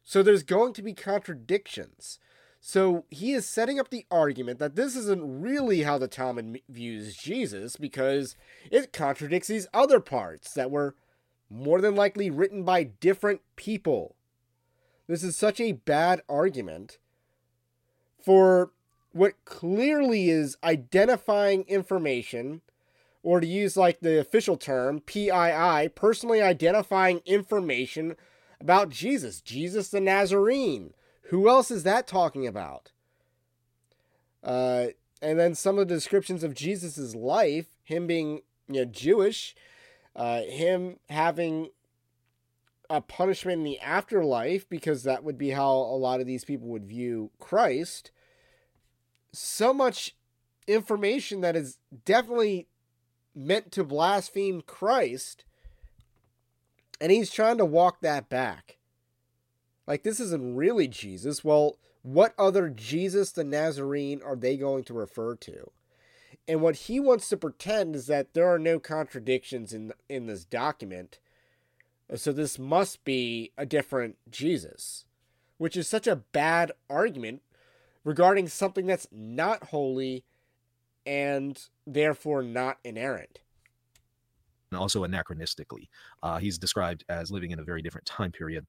So 0.03 0.23
there's 0.23 0.41
going 0.41 0.73
to 0.73 0.81
be 0.81 0.94
contradictions. 0.94 2.17
So 2.61 3.05
he 3.11 3.33
is 3.33 3.47
setting 3.47 3.79
up 3.79 3.91
the 3.91 4.07
argument 4.09 4.57
that 4.57 4.75
this 4.75 4.95
isn't 4.95 5.44
really 5.44 5.83
how 5.83 6.00
the 6.00 6.07
Talmud 6.07 6.59
views 6.67 7.15
Jesus 7.15 7.75
because 7.75 8.35
it 8.71 8.91
contradicts 8.91 9.50
these 9.50 9.67
other 9.71 10.00
parts 10.00 10.51
that 10.55 10.71
were 10.71 10.95
more 11.47 11.79
than 11.79 11.94
likely 11.94 12.31
written 12.31 12.63
by 12.63 12.85
different 12.85 13.41
people. 13.55 14.15
This 15.05 15.22
is 15.22 15.38
such 15.38 15.60
a 15.60 15.74
bad 15.74 16.24
argument 16.27 16.98
for 18.19 18.72
what 19.13 19.34
clearly 19.46 20.29
is 20.29 20.58
identifying 20.63 21.63
information, 21.63 22.62
or 23.22 23.39
to 23.39 23.48
use 23.48 23.77
like 23.77 24.01
the 24.01 24.20
official 24.20 24.58
term, 24.58 25.00
PII, 25.00 25.89
personally 25.96 26.41
identifying 26.41 27.22
information 27.25 28.15
about 28.60 28.89
Jesus, 28.89 29.39
Jesus 29.39 29.89
the 29.89 30.01
Nazarene. 30.01 30.93
Who 31.27 31.48
else 31.48 31.72
is 31.72 31.84
that 31.84 32.08
talking 32.08 32.46
about? 32.46 32.91
Uh, 34.43 34.88
and 35.22 35.39
then 35.39 35.55
some 35.55 35.79
of 35.79 35.88
the 35.88 35.96
descriptions 35.96 36.43
of 36.43 36.53
Jesus's 36.53 37.15
life, 37.15 37.67
him 37.84 38.08
being 38.08 38.41
you 38.67 38.82
know, 38.82 38.86
Jewish, 38.86 39.55
uh, 40.15 40.41
him 40.41 40.98
having 41.10 41.70
a 42.89 43.00
punishment 43.00 43.60
in 43.60 43.63
the 43.63 43.79
afterlife, 43.79 44.67
because 44.67 45.03
that 45.03 45.24
would 45.24 45.38
be 45.38 45.51
how 45.51 45.72
a 45.72 45.98
lot 45.98 46.20
of 46.20 46.27
these 46.27 46.43
people 46.43 46.67
would 46.67 46.86
view 46.86 47.32
Christ 47.39 48.12
so 49.33 49.73
much 49.73 50.15
information 50.67 51.41
that 51.41 51.55
is 51.55 51.77
definitely 52.05 52.67
meant 53.35 53.71
to 53.73 53.83
blaspheme 53.83 54.61
Christ. 54.61 55.43
And 57.01 57.11
he's 57.11 57.31
trying 57.31 57.57
to 57.57 57.65
walk 57.65 58.01
that 58.01 58.29
back. 58.29 58.77
Like, 59.85 60.03
this 60.03 60.19
isn't 60.19 60.55
really 60.55 60.87
Jesus. 60.87 61.43
Well, 61.43 61.77
what 62.03 62.33
other 62.37 62.69
Jesus 62.69 63.31
the 63.31 63.43
Nazarene 63.43 64.21
are 64.23 64.35
they 64.35 64.55
going 64.55 64.83
to 64.85 64.93
refer 64.93 65.35
to? 65.35 65.71
And 66.47 66.61
what 66.61 66.75
he 66.75 66.99
wants 66.99 67.29
to 67.29 67.37
pretend 67.37 67.95
is 67.95 68.07
that 68.07 68.33
there 68.33 68.47
are 68.47 68.59
no 68.59 68.79
contradictions 68.79 69.73
in 69.73 69.93
in 70.09 70.27
this 70.27 70.43
document. 70.43 71.19
So 72.15 72.31
this 72.31 72.59
must 72.59 73.03
be 73.05 73.51
a 73.57 73.65
different 73.65 74.17
Jesus, 74.29 75.05
which 75.57 75.77
is 75.77 75.87
such 75.87 76.05
a 76.05 76.17
bad 76.17 76.73
argument 76.89 77.41
regarding 78.03 78.48
something 78.48 78.86
that's 78.86 79.07
not 79.12 79.63
holy 79.63 80.24
and 81.05 81.60
therefore 81.86 82.43
not 82.43 82.77
inerrant. 82.83 83.39
And 84.72 84.79
also 84.79 85.05
anachronistically. 85.05 85.88
Uh, 86.22 86.39
he's 86.39 86.57
described 86.57 87.03
as 87.10 87.31
living 87.31 87.51
in 87.51 87.60
a 87.60 87.63
very 87.63 87.81
different 87.81 88.05
time 88.05 88.31
period 88.31 88.65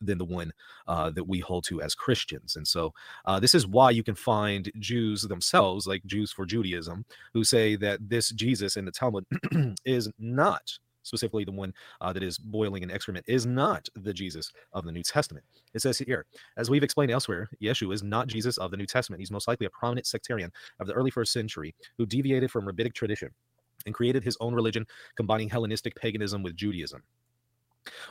than 0.00 0.18
the 0.18 0.24
one 0.24 0.52
uh, 0.88 1.10
that 1.10 1.28
we 1.28 1.40
hold 1.40 1.64
to 1.64 1.80
as 1.80 1.94
Christians. 1.94 2.56
And 2.56 2.66
so 2.66 2.92
uh, 3.26 3.38
this 3.38 3.54
is 3.54 3.66
why 3.66 3.90
you 3.90 4.02
can 4.02 4.14
find 4.14 4.70
Jews 4.78 5.22
themselves, 5.22 5.86
like 5.86 6.04
Jews 6.06 6.32
for 6.32 6.46
Judaism, 6.46 7.04
who 7.32 7.44
say 7.44 7.76
that 7.76 8.08
this 8.08 8.30
Jesus 8.30 8.76
in 8.76 8.84
the 8.84 8.90
Talmud 8.90 9.26
is 9.84 10.10
not 10.18 10.78
specifically 11.04 11.44
the 11.44 11.52
one 11.52 11.72
uh, 12.00 12.12
that 12.12 12.22
is 12.22 12.36
boiling 12.36 12.82
in 12.82 12.90
excrement, 12.90 13.24
is 13.28 13.46
not 13.46 13.88
the 13.94 14.12
Jesus 14.12 14.50
of 14.72 14.84
the 14.84 14.92
New 14.92 15.04
Testament. 15.04 15.44
It 15.72 15.82
says 15.82 15.98
here, 15.98 16.26
as 16.56 16.68
we've 16.68 16.82
explained 16.82 17.12
elsewhere, 17.12 17.48
Yeshua 17.62 17.94
is 17.94 18.02
not 18.02 18.26
Jesus 18.26 18.58
of 18.58 18.72
the 18.72 18.76
New 18.76 18.86
Testament. 18.86 19.20
He's 19.20 19.30
most 19.30 19.46
likely 19.46 19.66
a 19.66 19.70
prominent 19.70 20.06
sectarian 20.06 20.52
of 20.80 20.88
the 20.88 20.92
early 20.94 21.10
first 21.10 21.32
century 21.32 21.74
who 21.96 22.06
deviated 22.06 22.50
from 22.50 22.66
rabbinic 22.66 22.94
tradition 22.94 23.30
and 23.86 23.94
created 23.94 24.24
his 24.24 24.36
own 24.40 24.54
religion, 24.54 24.86
combining 25.16 25.48
Hellenistic 25.48 25.94
paganism 25.94 26.42
with 26.42 26.56
Judaism. 26.56 27.02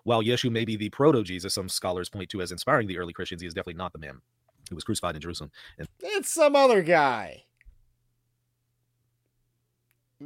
While 0.03 0.21
Yeshua 0.23 0.51
may 0.51 0.65
be 0.65 0.75
the 0.75 0.89
proto 0.89 1.23
Jesus, 1.23 1.53
some 1.53 1.67
scholars 1.67 2.09
point 2.09 2.29
to 2.29 2.41
as 2.41 2.51
inspiring 2.51 2.87
the 2.87 2.97
early 2.97 3.13
Christians, 3.13 3.41
he 3.41 3.47
is 3.47 3.53
definitely 3.53 3.79
not 3.79 3.91
the 3.93 3.99
man 3.99 4.21
who 4.69 4.75
was 4.75 4.83
crucified 4.83 5.15
in 5.15 5.21
Jerusalem. 5.21 5.51
And 5.77 5.87
it's 5.99 6.29
some 6.29 6.55
other 6.55 6.83
guy. 6.83 7.45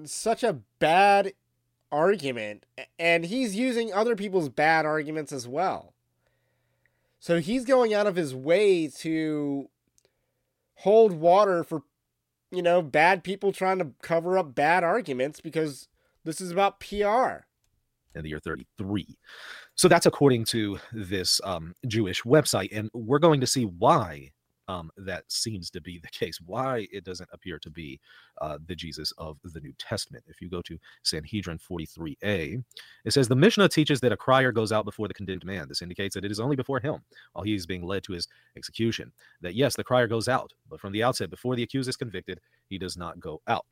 Such 0.03 0.43
a 0.43 0.59
bad 0.79 1.33
argument, 1.91 2.65
and 2.99 3.25
he's 3.25 3.55
using 3.55 3.93
other 3.93 4.15
people's 4.15 4.49
bad 4.49 4.85
arguments 4.85 5.31
as 5.31 5.47
well. 5.47 5.93
So 7.19 7.39
he's 7.39 7.65
going 7.65 7.93
out 7.93 8.07
of 8.07 8.15
his 8.15 8.35
way 8.35 8.87
to 8.99 9.69
hold 10.75 11.13
water 11.13 11.63
for, 11.63 11.83
you 12.51 12.61
know, 12.61 12.81
bad 12.81 13.23
people 13.23 13.51
trying 13.51 13.79
to 13.79 13.91
cover 14.01 14.37
up 14.37 14.53
bad 14.53 14.83
arguments 14.83 15.41
because 15.41 15.87
this 16.23 16.39
is 16.39 16.51
about 16.51 16.79
PR. 16.79 17.45
In 18.15 18.23
the 18.23 18.29
year 18.29 18.39
33. 18.39 19.17
So 19.75 19.87
that's 19.87 20.05
according 20.05 20.45
to 20.45 20.79
this 20.91 21.41
um, 21.43 21.75
Jewish 21.87 22.23
website. 22.23 22.69
And 22.71 22.89
we're 22.93 23.19
going 23.19 23.41
to 23.41 23.47
see 23.47 23.65
why 23.65 24.31
um, 24.67 24.91
that 24.97 25.23
seems 25.27 25.69
to 25.71 25.81
be 25.81 25.99
the 25.99 26.09
case. 26.09 26.39
Why 26.45 26.87
it 26.91 27.03
doesn't 27.03 27.29
appear 27.31 27.59
to 27.59 27.69
be 27.69 27.99
uh, 28.41 28.57
the 28.65 28.75
Jesus 28.75 29.11
of 29.17 29.37
the 29.43 29.59
New 29.59 29.73
Testament. 29.77 30.23
If 30.27 30.41
you 30.41 30.49
go 30.49 30.61
to 30.63 30.77
Sanhedrin 31.03 31.59
43a, 31.59 32.63
it 33.05 33.11
says 33.11 33.27
the 33.27 33.35
Mishnah 33.35 33.69
teaches 33.69 33.99
that 34.01 34.11
a 34.11 34.17
crier 34.17 34.51
goes 34.51 34.71
out 34.71 34.85
before 34.85 35.07
the 35.07 35.13
condemned 35.13 35.45
man. 35.45 35.67
This 35.67 35.81
indicates 35.81 36.15
that 36.15 36.25
it 36.25 36.31
is 36.31 36.39
only 36.39 36.55
before 36.55 36.79
him 36.79 37.01
while 37.33 37.43
he 37.43 37.55
is 37.55 37.65
being 37.65 37.83
led 37.83 38.03
to 38.03 38.13
his 38.13 38.27
execution. 38.55 39.11
That 39.41 39.55
yes, 39.55 39.75
the 39.75 39.83
crier 39.83 40.07
goes 40.07 40.27
out, 40.27 40.53
but 40.69 40.79
from 40.79 40.93
the 40.93 41.03
outset, 41.03 41.29
before 41.29 41.55
the 41.55 41.63
accused 41.63 41.89
is 41.89 41.97
convicted, 41.97 42.39
he 42.67 42.77
does 42.77 42.97
not 42.97 43.19
go 43.19 43.41
out. 43.47 43.65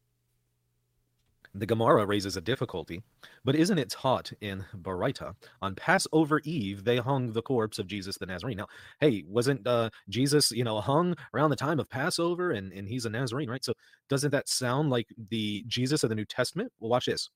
The 1.58 1.66
Gemara 1.66 2.06
raises 2.06 2.36
a 2.36 2.42
difficulty, 2.42 3.02
but 3.46 3.56
isn't 3.56 3.78
it 3.78 3.90
taught 3.90 4.34
in 4.42 4.66
Baraita? 4.76 5.34
On 5.62 5.74
Passover 5.74 6.42
Eve, 6.44 6.84
they 6.84 6.98
hung 6.98 7.32
the 7.32 7.42
corpse 7.42 7.80
of 7.80 7.88
Jesus 7.88 8.18
the 8.18 8.26
Nazarene. 8.26 8.58
Now, 8.58 8.68
hey, 9.00 9.24
wasn't 9.26 9.66
uh, 9.66 9.90
Jesus, 10.10 10.52
you 10.52 10.66
know, 10.66 10.82
hung 10.82 11.16
around 11.34 11.52
the 11.52 11.56
time 11.56 11.80
of 11.80 11.90
Passover 11.90 12.52
and, 12.52 12.74
and 12.74 12.90
he's 12.90 13.06
a 13.06 13.10
Nazarene, 13.10 13.50
right? 13.50 13.64
So 13.64 13.74
doesn't 14.10 14.32
that 14.32 14.50
sound 14.50 14.90
like 14.90 15.08
the 15.30 15.64
Jesus 15.68 16.04
of 16.04 16.10
the 16.10 16.16
New 16.16 16.26
Testament? 16.26 16.74
Well, 16.80 16.90
watch 16.90 17.06
this. 17.06 17.30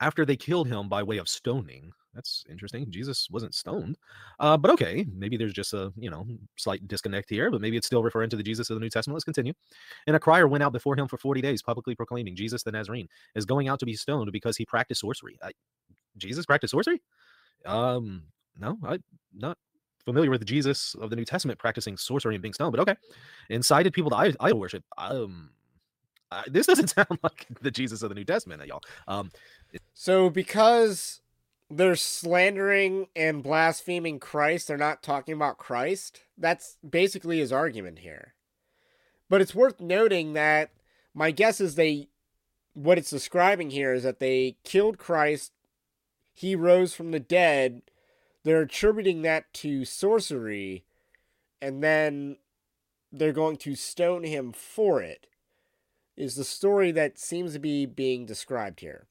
After 0.00 0.24
they 0.24 0.36
killed 0.36 0.66
him 0.66 0.88
by 0.88 1.04
way 1.04 1.18
of 1.18 1.28
stoning, 1.28 1.92
that's 2.18 2.44
interesting. 2.50 2.90
Jesus 2.90 3.28
wasn't 3.30 3.54
stoned. 3.54 3.96
Uh, 4.40 4.56
but 4.56 4.72
okay, 4.72 5.06
maybe 5.14 5.36
there's 5.36 5.52
just 5.52 5.72
a 5.72 5.92
you 5.96 6.10
know 6.10 6.26
slight 6.56 6.86
disconnect 6.88 7.30
here, 7.30 7.48
but 7.48 7.60
maybe 7.60 7.76
it's 7.76 7.86
still 7.86 8.02
referring 8.02 8.28
to 8.30 8.36
the 8.36 8.42
Jesus 8.42 8.70
of 8.70 8.74
the 8.74 8.80
New 8.80 8.90
Testament. 8.90 9.14
Let's 9.14 9.24
continue. 9.24 9.52
And 10.08 10.16
a 10.16 10.18
crier 10.18 10.48
went 10.48 10.64
out 10.64 10.72
before 10.72 10.98
him 10.98 11.06
for 11.06 11.16
40 11.16 11.40
days, 11.40 11.62
publicly 11.62 11.94
proclaiming 11.94 12.34
Jesus 12.34 12.64
the 12.64 12.72
Nazarene 12.72 13.08
is 13.36 13.44
going 13.44 13.68
out 13.68 13.78
to 13.78 13.86
be 13.86 13.94
stoned 13.94 14.32
because 14.32 14.56
he 14.56 14.66
practiced 14.66 15.00
sorcery. 15.00 15.38
I, 15.44 15.52
Jesus 16.16 16.44
practiced 16.44 16.72
sorcery? 16.72 17.00
Um, 17.64 18.24
no, 18.58 18.76
I'm 18.84 19.04
not 19.32 19.56
familiar 20.04 20.30
with 20.30 20.44
Jesus 20.44 20.96
of 20.96 21.10
the 21.10 21.16
New 21.16 21.24
Testament 21.24 21.60
practicing 21.60 21.96
sorcery 21.96 22.34
and 22.34 22.42
being 22.42 22.52
stoned, 22.52 22.72
but 22.72 22.80
okay. 22.80 22.96
Incited 23.48 23.92
people 23.92 24.10
to 24.10 24.16
idol 24.40 24.58
worship. 24.58 24.82
Um, 24.96 25.50
uh, 26.32 26.42
this 26.48 26.66
doesn't 26.66 26.88
sound 26.96 27.16
like 27.22 27.46
the 27.62 27.70
Jesus 27.70 28.02
of 28.02 28.08
the 28.08 28.16
New 28.16 28.24
Testament, 28.24 28.66
y'all. 28.66 28.82
Um, 29.06 29.30
so 29.94 30.30
because 30.30 31.20
they're 31.70 31.96
slandering 31.96 33.08
and 33.14 33.42
blaspheming 33.42 34.18
Christ. 34.18 34.68
They're 34.68 34.76
not 34.76 35.02
talking 35.02 35.34
about 35.34 35.58
Christ. 35.58 36.22
That's 36.36 36.78
basically 36.88 37.38
his 37.38 37.52
argument 37.52 38.00
here. 38.00 38.34
But 39.28 39.40
it's 39.40 39.54
worth 39.54 39.80
noting 39.80 40.32
that 40.32 40.70
my 41.12 41.30
guess 41.30 41.60
is 41.60 41.74
they, 41.74 42.08
what 42.72 42.96
it's 42.96 43.10
describing 43.10 43.70
here 43.70 43.92
is 43.92 44.04
that 44.04 44.20
they 44.20 44.56
killed 44.64 44.98
Christ, 44.98 45.52
he 46.32 46.54
rose 46.54 46.94
from 46.94 47.10
the 47.10 47.20
dead. 47.20 47.82
They're 48.44 48.62
attributing 48.62 49.22
that 49.22 49.52
to 49.54 49.84
sorcery, 49.84 50.84
and 51.60 51.82
then 51.82 52.36
they're 53.12 53.32
going 53.32 53.56
to 53.58 53.74
stone 53.74 54.22
him 54.22 54.52
for 54.52 55.02
it, 55.02 55.26
is 56.16 56.36
the 56.36 56.44
story 56.44 56.92
that 56.92 57.18
seems 57.18 57.52
to 57.54 57.58
be 57.58 57.84
being 57.84 58.24
described 58.24 58.80
here. 58.80 59.07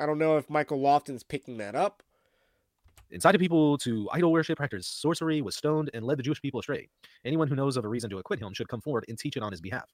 I 0.00 0.06
don't 0.06 0.18
know 0.18 0.38
if 0.38 0.48
Michael 0.48 0.80
Lofton's 0.80 1.22
picking 1.22 1.58
that 1.58 1.74
up. 1.74 2.02
Incited 3.10 3.40
people 3.40 3.76
to 3.78 4.08
idol 4.12 4.32
worship, 4.32 4.56
practice 4.56 4.86
sorcery, 4.86 5.42
was 5.42 5.56
stoned, 5.56 5.90
and 5.92 6.04
led 6.04 6.18
the 6.18 6.22
Jewish 6.22 6.40
people 6.40 6.60
astray. 6.60 6.88
Anyone 7.24 7.48
who 7.48 7.54
knows 7.54 7.76
of 7.76 7.84
a 7.84 7.88
reason 7.88 8.08
to 8.10 8.18
acquit 8.18 8.40
him 8.40 8.54
should 8.54 8.68
come 8.68 8.80
forward 8.80 9.04
and 9.08 9.18
teach 9.18 9.36
it 9.36 9.42
on 9.42 9.50
his 9.50 9.60
behalf. 9.60 9.90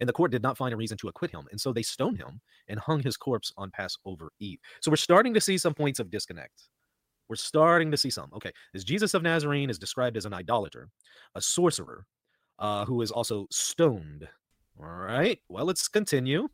And 0.00 0.08
the 0.08 0.12
court 0.12 0.32
did 0.32 0.42
not 0.42 0.56
find 0.56 0.74
a 0.74 0.76
reason 0.76 0.98
to 0.98 1.08
acquit 1.08 1.30
him, 1.30 1.46
and 1.52 1.60
so 1.60 1.72
they 1.72 1.82
stoned 1.82 2.18
him 2.18 2.40
and 2.66 2.80
hung 2.80 3.02
his 3.02 3.16
corpse 3.16 3.52
on 3.56 3.70
Passover 3.70 4.32
Eve. 4.40 4.58
So 4.80 4.90
we're 4.90 4.96
starting 4.96 5.32
to 5.34 5.40
see 5.40 5.58
some 5.58 5.74
points 5.74 6.00
of 6.00 6.10
disconnect. 6.10 6.68
We're 7.28 7.36
starting 7.36 7.92
to 7.92 7.96
see 7.96 8.10
some. 8.10 8.30
Okay, 8.34 8.50
this 8.72 8.82
Jesus 8.82 9.14
of 9.14 9.22
Nazarene 9.22 9.70
is 9.70 9.78
described 9.78 10.16
as 10.16 10.24
an 10.24 10.34
idolater, 10.34 10.88
a 11.36 11.40
sorcerer, 11.40 12.04
uh, 12.58 12.84
who 12.84 13.00
is 13.00 13.12
also 13.12 13.46
stoned. 13.52 14.26
All 14.80 14.86
right, 14.86 15.38
well, 15.48 15.66
let's 15.66 15.86
continue. 15.86 16.48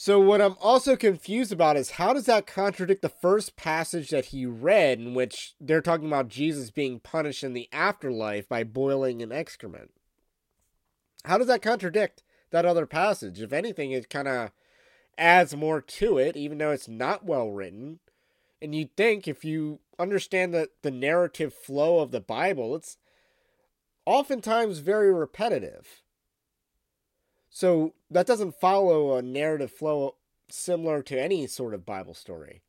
So 0.00 0.20
what 0.20 0.40
I'm 0.40 0.54
also 0.60 0.94
confused 0.94 1.50
about 1.50 1.76
is 1.76 1.90
how 1.90 2.12
does 2.12 2.26
that 2.26 2.46
contradict 2.46 3.02
the 3.02 3.08
first 3.08 3.56
passage 3.56 4.10
that 4.10 4.26
he 4.26 4.46
read 4.46 5.00
in 5.00 5.12
which 5.12 5.54
they're 5.60 5.80
talking 5.80 6.06
about 6.06 6.28
Jesus 6.28 6.70
being 6.70 7.00
punished 7.00 7.42
in 7.42 7.52
the 7.52 7.68
afterlife 7.72 8.48
by 8.48 8.62
boiling 8.62 9.20
in 9.20 9.32
excrement? 9.32 9.90
How 11.24 11.36
does 11.36 11.48
that 11.48 11.62
contradict 11.62 12.22
that 12.52 12.64
other 12.64 12.86
passage? 12.86 13.40
If 13.40 13.52
anything, 13.52 13.90
it 13.90 14.08
kind 14.08 14.28
of 14.28 14.52
adds 15.18 15.56
more 15.56 15.80
to 15.80 16.16
it, 16.16 16.36
even 16.36 16.58
though 16.58 16.70
it's 16.70 16.86
not 16.86 17.24
well 17.24 17.50
written. 17.50 17.98
And 18.62 18.76
you'd 18.76 18.96
think 18.96 19.26
if 19.26 19.44
you 19.44 19.80
understand 19.98 20.54
the, 20.54 20.70
the 20.82 20.92
narrative 20.92 21.52
flow 21.52 21.98
of 21.98 22.12
the 22.12 22.20
Bible, 22.20 22.76
it's 22.76 22.98
oftentimes 24.06 24.78
very 24.78 25.12
repetitive. 25.12 26.02
So 27.50 27.94
that 28.10 28.26
doesn't 28.26 28.60
follow 28.60 29.16
a 29.16 29.22
narrative 29.22 29.72
flow 29.72 30.16
similar 30.50 31.02
to 31.02 31.20
any 31.20 31.46
sort 31.46 31.74
of 31.74 31.86
Bible 31.86 32.14
story. 32.14 32.62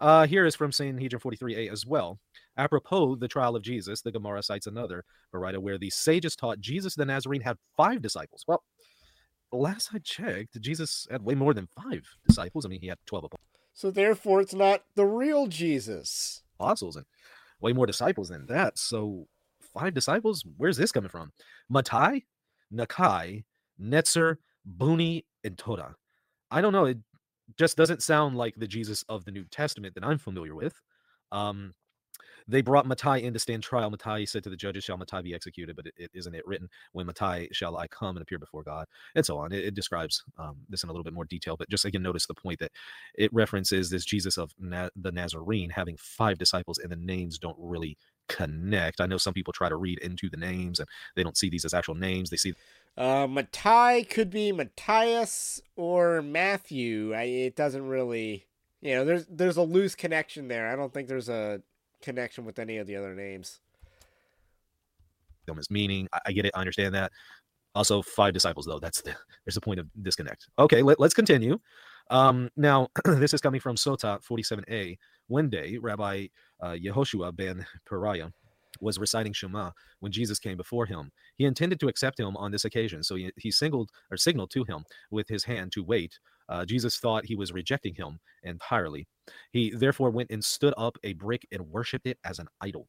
Uh, 0.00 0.26
here 0.26 0.46
is 0.46 0.54
from 0.54 0.70
Sanhedrin 0.70 1.20
43a 1.20 1.72
as 1.72 1.84
well. 1.84 2.18
Apropos 2.56 3.16
the 3.16 3.28
trial 3.28 3.56
of 3.56 3.62
Jesus, 3.62 4.00
the 4.00 4.12
Gemara 4.12 4.42
cites 4.42 4.66
another 4.66 5.04
Baraita 5.34 5.58
where 5.58 5.78
the 5.78 5.90
sages 5.90 6.36
taught 6.36 6.60
Jesus 6.60 6.94
the 6.94 7.04
Nazarene 7.04 7.40
had 7.40 7.56
five 7.76 8.00
disciples. 8.00 8.44
Well, 8.46 8.62
last 9.52 9.90
I 9.92 9.98
checked, 9.98 10.60
Jesus 10.60 11.06
had 11.10 11.24
way 11.24 11.34
more 11.34 11.54
than 11.54 11.68
five 11.82 12.06
disciples. 12.26 12.64
I 12.64 12.68
mean, 12.68 12.80
he 12.80 12.88
had 12.88 12.98
12 13.06 13.24
apostles. 13.24 13.48
So 13.74 13.90
therefore, 13.90 14.40
it's 14.40 14.54
not 14.54 14.82
the 14.94 15.06
real 15.06 15.46
Jesus. 15.46 16.42
Apostles 16.60 16.96
and 16.96 17.06
way 17.60 17.72
more 17.72 17.86
disciples 17.86 18.28
than 18.28 18.46
that. 18.46 18.78
So 18.78 19.26
five 19.74 19.94
disciples? 19.94 20.44
Where's 20.56 20.76
this 20.76 20.92
coming 20.92 21.10
from? 21.10 21.32
Matai, 21.68 22.24
Nakai, 22.72 23.44
Netzer, 23.80 24.36
Buni, 24.64 25.24
and 25.44 25.56
Toda. 25.58 25.94
I 26.50 26.60
don't 26.60 26.72
know. 26.72 26.86
It 26.86 26.98
just 27.58 27.76
doesn't 27.76 28.02
sound 28.02 28.36
like 28.36 28.54
the 28.56 28.66
Jesus 28.66 29.04
of 29.08 29.24
the 29.24 29.30
New 29.30 29.44
Testament 29.44 29.94
that 29.94 30.04
I'm 30.04 30.18
familiar 30.18 30.54
with. 30.54 30.80
Um, 31.32 31.74
they 32.48 32.62
brought 32.62 32.86
Matai 32.86 33.18
in 33.18 33.34
to 33.34 33.38
stand 33.38 33.62
trial. 33.62 33.90
Matai 33.90 34.24
said 34.24 34.42
to 34.44 34.50
the 34.50 34.56
judges, 34.56 34.84
Shall 34.84 34.96
Matai 34.96 35.22
be 35.22 35.34
executed? 35.34 35.76
But 35.76 35.86
it, 35.86 35.94
it 35.96 36.10
isn't 36.14 36.34
it 36.34 36.46
written, 36.46 36.68
When 36.92 37.06
Matai 37.06 37.48
shall 37.52 37.76
I 37.76 37.86
come 37.88 38.16
and 38.16 38.22
appear 38.22 38.38
before 38.38 38.62
God? 38.62 38.86
And 39.14 39.24
so 39.24 39.38
on. 39.38 39.52
It, 39.52 39.66
it 39.66 39.74
describes 39.74 40.24
um, 40.38 40.56
this 40.68 40.82
in 40.82 40.88
a 40.88 40.92
little 40.92 41.04
bit 41.04 41.12
more 41.12 41.26
detail. 41.26 41.56
But 41.56 41.68
just 41.68 41.84
again, 41.84 42.02
notice 42.02 42.26
the 42.26 42.34
point 42.34 42.58
that 42.60 42.72
it 43.14 43.32
references 43.34 43.90
this 43.90 44.04
Jesus 44.04 44.38
of 44.38 44.52
Na- 44.58 44.88
the 44.96 45.12
Nazarene 45.12 45.70
having 45.70 45.96
five 45.98 46.38
disciples, 46.38 46.78
and 46.78 46.90
the 46.90 46.96
names 46.96 47.38
don't 47.38 47.56
really 47.58 47.98
connect. 48.28 49.00
I 49.00 49.06
know 49.06 49.18
some 49.18 49.34
people 49.34 49.52
try 49.52 49.68
to 49.68 49.76
read 49.76 49.98
into 50.00 50.28
the 50.28 50.36
names 50.36 50.80
and 50.80 50.88
they 51.16 51.22
don't 51.22 51.36
see 51.36 51.48
these 51.48 51.64
as 51.64 51.74
actual 51.74 51.94
names. 51.94 52.30
They 52.30 52.36
see 52.36 52.54
uh, 52.98 53.28
Matthias 53.28 54.06
could 54.10 54.28
be 54.28 54.50
Matthias 54.50 55.62
or 55.76 56.20
Matthew. 56.20 57.14
I, 57.14 57.22
it 57.22 57.56
doesn't 57.56 57.86
really, 57.86 58.46
you 58.82 58.94
know, 58.96 59.04
there's 59.04 59.24
there's 59.26 59.56
a 59.56 59.62
loose 59.62 59.94
connection 59.94 60.48
there. 60.48 60.68
I 60.68 60.74
don't 60.74 60.92
think 60.92 61.06
there's 61.06 61.28
a 61.28 61.62
connection 62.02 62.44
with 62.44 62.58
any 62.58 62.78
of 62.78 62.88
the 62.88 62.96
other 62.96 63.14
names. 63.14 63.60
Them 65.46 65.60
as 65.60 65.70
meaning. 65.70 66.08
I, 66.12 66.20
I 66.26 66.32
get 66.32 66.44
it. 66.44 66.52
I 66.56 66.60
understand 66.60 66.94
that. 66.96 67.12
Also, 67.76 68.02
five 68.02 68.34
disciples 68.34 68.66
though. 68.66 68.80
That's 68.80 69.00
the 69.02 69.14
there's 69.46 69.56
a 69.56 69.60
point 69.60 69.78
of 69.78 69.86
disconnect. 70.02 70.48
Okay, 70.58 70.82
let, 70.82 71.00
us 71.00 71.14
continue. 71.14 71.58
Um, 72.10 72.50
now 72.56 72.88
this 73.04 73.32
is 73.32 73.40
coming 73.40 73.60
from 73.60 73.76
Sota 73.76 74.20
47a, 74.26 74.98
One 75.28 75.50
day, 75.50 75.78
Rabbi 75.80 76.28
uh, 76.60 76.70
Yehoshua 76.72 77.34
ben 77.36 77.66
Pariah 77.86 78.30
was 78.80 78.98
reciting 78.98 79.32
Shema 79.32 79.70
when 80.00 80.12
Jesus 80.12 80.38
came 80.38 80.56
before 80.56 80.86
him. 80.86 81.10
He 81.36 81.44
intended 81.44 81.80
to 81.80 81.88
accept 81.88 82.18
him 82.18 82.36
on 82.36 82.50
this 82.50 82.64
occasion, 82.64 83.02
so 83.02 83.14
he, 83.14 83.30
he 83.36 83.50
signaled 83.50 83.90
or 84.10 84.16
signaled 84.16 84.50
to 84.52 84.64
him 84.64 84.84
with 85.10 85.28
his 85.28 85.44
hand 85.44 85.72
to 85.72 85.84
wait. 85.84 86.18
Uh, 86.48 86.64
Jesus 86.64 86.98
thought 86.98 87.26
he 87.26 87.36
was 87.36 87.52
rejecting 87.52 87.94
him 87.94 88.20
entirely. 88.42 89.06
He 89.52 89.70
therefore 89.70 90.10
went 90.10 90.30
and 90.30 90.44
stood 90.44 90.74
up 90.76 90.96
a 91.02 91.12
brick 91.14 91.46
and 91.52 91.68
worshipped 91.68 92.06
it 92.06 92.18
as 92.24 92.38
an 92.38 92.48
idol. 92.60 92.88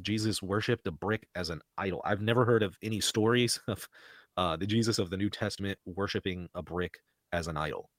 Jesus 0.00 0.40
worshipped 0.42 0.86
a 0.86 0.92
brick 0.92 1.26
as 1.34 1.50
an 1.50 1.60
idol. 1.76 2.00
I've 2.04 2.22
never 2.22 2.44
heard 2.44 2.62
of 2.62 2.76
any 2.82 3.00
stories 3.00 3.58
of 3.68 3.88
uh, 4.36 4.56
the 4.56 4.66
Jesus 4.66 4.98
of 5.00 5.10
the 5.10 5.16
New 5.16 5.30
Testament 5.30 5.78
worshiping 5.84 6.48
a 6.54 6.62
brick 6.62 6.98
as 7.32 7.48
an 7.48 7.56
idol. 7.56 7.90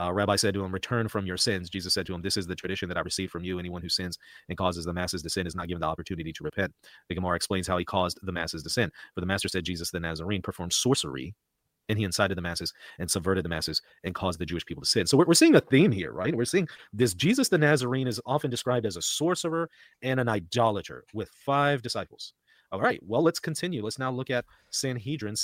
Uh, 0.00 0.12
Rabbi 0.12 0.36
said 0.36 0.54
to 0.54 0.64
him, 0.64 0.72
Return 0.72 1.08
from 1.08 1.26
your 1.26 1.36
sins. 1.36 1.68
Jesus 1.68 1.92
said 1.92 2.06
to 2.06 2.14
him, 2.14 2.22
This 2.22 2.36
is 2.36 2.46
the 2.46 2.54
tradition 2.54 2.88
that 2.88 2.96
I 2.96 3.02
received 3.02 3.30
from 3.30 3.44
you. 3.44 3.58
Anyone 3.58 3.82
who 3.82 3.88
sins 3.88 4.18
and 4.48 4.56
causes 4.56 4.84
the 4.84 4.94
masses 4.94 5.22
to 5.22 5.30
sin 5.30 5.46
is 5.46 5.54
not 5.54 5.68
given 5.68 5.80
the 5.80 5.86
opportunity 5.86 6.32
to 6.32 6.44
repent. 6.44 6.72
The 7.08 7.14
Gemara 7.14 7.36
explains 7.36 7.66
how 7.66 7.76
he 7.76 7.84
caused 7.84 8.18
the 8.22 8.32
masses 8.32 8.62
to 8.62 8.70
sin. 8.70 8.90
For 9.14 9.20
the 9.20 9.26
master 9.26 9.48
said, 9.48 9.64
Jesus 9.64 9.90
the 9.90 10.00
Nazarene 10.00 10.42
performed 10.42 10.72
sorcery 10.72 11.34
and 11.90 11.98
he 11.98 12.04
incited 12.04 12.38
the 12.38 12.42
masses 12.42 12.72
and 12.98 13.10
subverted 13.10 13.44
the 13.44 13.48
masses 13.48 13.82
and 14.04 14.14
caused 14.14 14.38
the 14.38 14.46
Jewish 14.46 14.64
people 14.64 14.82
to 14.82 14.88
sin. 14.88 15.06
So 15.06 15.18
we're, 15.18 15.26
we're 15.26 15.34
seeing 15.34 15.56
a 15.56 15.60
theme 15.60 15.90
here, 15.90 16.12
right? 16.12 16.34
We're 16.34 16.44
seeing 16.44 16.68
this 16.92 17.14
Jesus 17.14 17.48
the 17.48 17.58
Nazarene 17.58 18.06
is 18.06 18.20
often 18.24 18.50
described 18.50 18.86
as 18.86 18.96
a 18.96 19.02
sorcerer 19.02 19.68
and 20.02 20.20
an 20.20 20.28
idolater 20.28 21.04
with 21.12 21.28
five 21.30 21.82
disciples. 21.82 22.32
All 22.72 22.80
right, 22.80 23.00
well, 23.04 23.22
let's 23.22 23.40
continue. 23.40 23.82
Let's 23.82 23.98
now 23.98 24.12
look 24.12 24.30
at 24.30 24.44
Sanhedrin 24.70 25.34